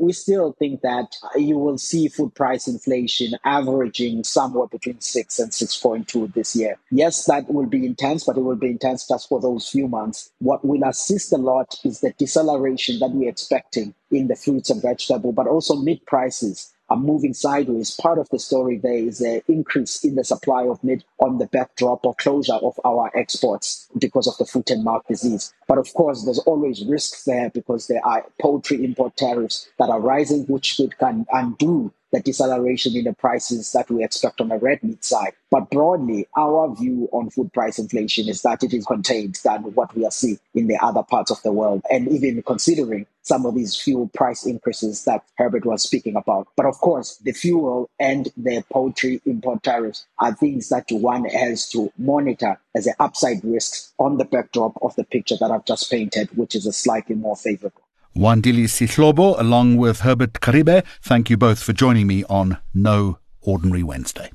we 0.00 0.12
still 0.12 0.52
think 0.58 0.80
that 0.80 1.14
you 1.36 1.58
will 1.58 1.76
see 1.76 2.08
food 2.08 2.34
price 2.34 2.68
inflation 2.68 3.38
averaging 3.44 4.24
somewhere 4.24 4.66
between 4.66 5.00
6 5.00 5.38
and 5.38 5.52
6.2 5.52 6.32
this 6.32 6.56
year. 6.56 6.78
Yes, 6.90 7.26
that 7.26 7.52
will 7.52 7.66
be 7.66 7.84
intense, 7.84 8.24
but 8.24 8.36
it 8.36 8.42
will 8.42 8.56
be 8.56 8.70
intense 8.70 9.06
just 9.06 9.28
for 9.28 9.40
those 9.40 9.68
few 9.68 9.88
months. 9.88 10.30
What 10.38 10.64
will 10.64 10.84
assist 10.84 11.32
a 11.32 11.38
lot 11.38 11.76
is 11.84 12.00
the 12.00 12.12
deceleration 12.12 12.98
that 13.00 13.10
we're 13.10 13.30
expecting 13.30 13.94
in 14.10 14.28
the 14.28 14.36
fruits 14.36 14.70
and 14.70 14.80
vegetable, 14.80 15.32
but 15.32 15.46
also 15.46 15.76
meat 15.76 16.04
prices 16.06 16.72
are 16.90 16.96
moving 16.96 17.34
sideways. 17.34 17.90
Part 17.90 18.18
of 18.18 18.28
the 18.30 18.38
story 18.38 18.78
there 18.78 18.92
is 18.92 19.20
an 19.20 19.42
increase 19.48 20.04
in 20.04 20.14
the 20.14 20.24
supply 20.24 20.64
of 20.64 20.82
meat 20.82 21.04
on 21.20 21.38
the 21.38 21.46
backdrop 21.46 22.04
of 22.04 22.16
closure 22.16 22.54
of 22.54 22.78
our 22.84 23.10
exports 23.16 23.88
because 23.98 24.26
of 24.26 24.36
the 24.38 24.46
foot 24.46 24.70
and 24.70 24.84
mouth 24.84 25.06
disease. 25.08 25.52
But 25.66 25.78
of 25.78 25.92
course, 25.94 26.24
there's 26.24 26.38
always 26.40 26.84
risks 26.84 27.24
there 27.24 27.50
because 27.50 27.86
there 27.86 28.04
are 28.06 28.26
poultry 28.40 28.84
import 28.84 29.16
tariffs 29.16 29.68
that 29.78 29.90
are 29.90 30.00
rising, 30.00 30.44
which 30.46 30.76
could 30.76 30.98
can 30.98 31.26
undo 31.32 31.92
the 32.12 32.20
deceleration 32.20 32.96
in 32.96 33.04
the 33.04 33.12
prices 33.12 33.72
that 33.72 33.90
we 33.90 34.04
expect 34.04 34.40
on 34.40 34.48
the 34.48 34.58
red 34.58 34.82
meat 34.82 35.04
side. 35.04 35.32
But 35.50 35.70
broadly, 35.70 36.26
our 36.36 36.74
view 36.74 37.08
on 37.12 37.30
food 37.30 37.52
price 37.52 37.78
inflation 37.78 38.28
is 38.28 38.42
that 38.42 38.62
it 38.62 38.72
is 38.72 38.86
contained 38.86 39.38
than 39.44 39.62
what 39.74 39.94
we 39.96 40.04
are 40.04 40.10
seeing 40.10 40.38
in 40.54 40.68
the 40.68 40.78
other 40.82 41.02
parts 41.02 41.30
of 41.30 41.42
the 41.42 41.52
world. 41.52 41.82
And 41.90 42.08
even 42.08 42.42
considering 42.42 43.06
some 43.22 43.44
of 43.44 43.54
these 43.54 43.76
fuel 43.76 44.08
price 44.14 44.46
increases 44.46 45.04
that 45.04 45.22
Herbert 45.36 45.66
was 45.66 45.82
speaking 45.82 46.16
about. 46.16 46.48
But 46.56 46.66
of 46.66 46.78
course, 46.78 47.18
the 47.18 47.32
fuel 47.32 47.90
and 48.00 48.28
the 48.36 48.64
poultry 48.72 49.20
import 49.26 49.62
tariffs 49.62 50.06
are 50.18 50.34
things 50.34 50.70
that 50.70 50.86
one 50.90 51.26
has 51.26 51.68
to 51.70 51.92
monitor 51.98 52.58
as 52.74 52.86
an 52.86 52.94
upside 52.98 53.44
risks 53.44 53.92
on 53.98 54.16
the 54.16 54.24
backdrop 54.24 54.78
of 54.80 54.96
the 54.96 55.04
picture 55.04 55.36
that 55.40 55.50
I've 55.50 55.66
just 55.66 55.90
painted, 55.90 56.36
which 56.36 56.54
is 56.54 56.66
a 56.66 56.72
slightly 56.72 57.16
more 57.16 57.36
favorable. 57.36 57.82
Wandile 58.18 58.64
Sihlobo, 58.64 59.38
along 59.38 59.76
with 59.76 60.00
Herbert 60.00 60.32
Karibe, 60.32 60.84
thank 61.02 61.30
you 61.30 61.36
both 61.36 61.62
for 61.62 61.72
joining 61.72 62.08
me 62.08 62.24
on 62.24 62.58
No 62.74 63.20
Ordinary 63.42 63.84
Wednesday. 63.84 64.32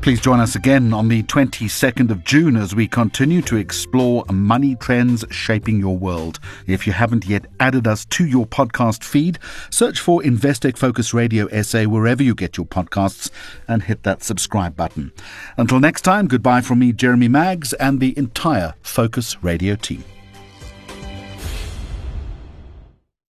Please 0.00 0.20
join 0.20 0.40
us 0.40 0.56
again 0.56 0.92
on 0.92 1.06
the 1.06 1.22
22nd 1.22 2.10
of 2.10 2.24
June 2.24 2.56
as 2.56 2.74
we 2.74 2.88
continue 2.88 3.42
to 3.42 3.56
explore 3.56 4.24
money 4.28 4.74
trends 4.74 5.24
shaping 5.30 5.78
your 5.78 5.96
world. 5.96 6.40
If 6.66 6.84
you 6.84 6.92
haven't 6.92 7.26
yet 7.26 7.46
added 7.60 7.86
us 7.86 8.04
to 8.06 8.26
your 8.26 8.44
podcast 8.44 9.04
feed, 9.04 9.38
search 9.70 10.00
for 10.00 10.20
Investec 10.22 10.76
Focus 10.76 11.14
Radio 11.14 11.46
SA 11.62 11.84
wherever 11.84 12.24
you 12.24 12.34
get 12.34 12.56
your 12.56 12.66
podcasts 12.66 13.30
and 13.68 13.84
hit 13.84 14.02
that 14.02 14.24
subscribe 14.24 14.74
button. 14.74 15.12
Until 15.56 15.78
next 15.78 16.02
time, 16.02 16.26
goodbye 16.26 16.60
from 16.60 16.80
me, 16.80 16.92
Jeremy 16.92 17.28
Maggs, 17.28 17.72
and 17.74 18.00
the 18.00 18.18
entire 18.18 18.74
Focus 18.82 19.44
Radio 19.44 19.76
team. 19.76 20.02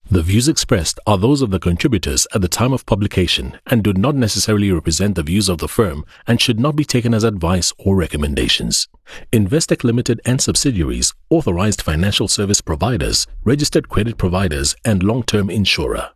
The 0.08 0.22
views 0.22 0.46
expressed 0.46 1.00
are 1.04 1.18
those 1.18 1.42
of 1.42 1.50
the 1.50 1.58
contributors 1.58 2.28
at 2.32 2.40
the 2.40 2.46
time 2.46 2.72
of 2.72 2.86
publication 2.86 3.58
and 3.66 3.82
do 3.82 3.92
not 3.92 4.14
necessarily 4.14 4.70
represent 4.70 5.16
the 5.16 5.24
views 5.24 5.48
of 5.48 5.58
the 5.58 5.66
firm 5.66 6.04
and 6.28 6.40
should 6.40 6.60
not 6.60 6.76
be 6.76 6.84
taken 6.84 7.12
as 7.12 7.24
advice 7.24 7.72
or 7.76 7.96
recommendations. 7.96 8.86
Investec 9.32 9.82
Limited 9.82 10.20
and 10.24 10.40
subsidiaries, 10.40 11.12
authorized 11.28 11.82
financial 11.82 12.28
service 12.28 12.60
providers, 12.60 13.26
registered 13.42 13.88
credit 13.88 14.16
providers, 14.16 14.76
and 14.84 15.02
long-term 15.02 15.50
insurer. 15.50 16.10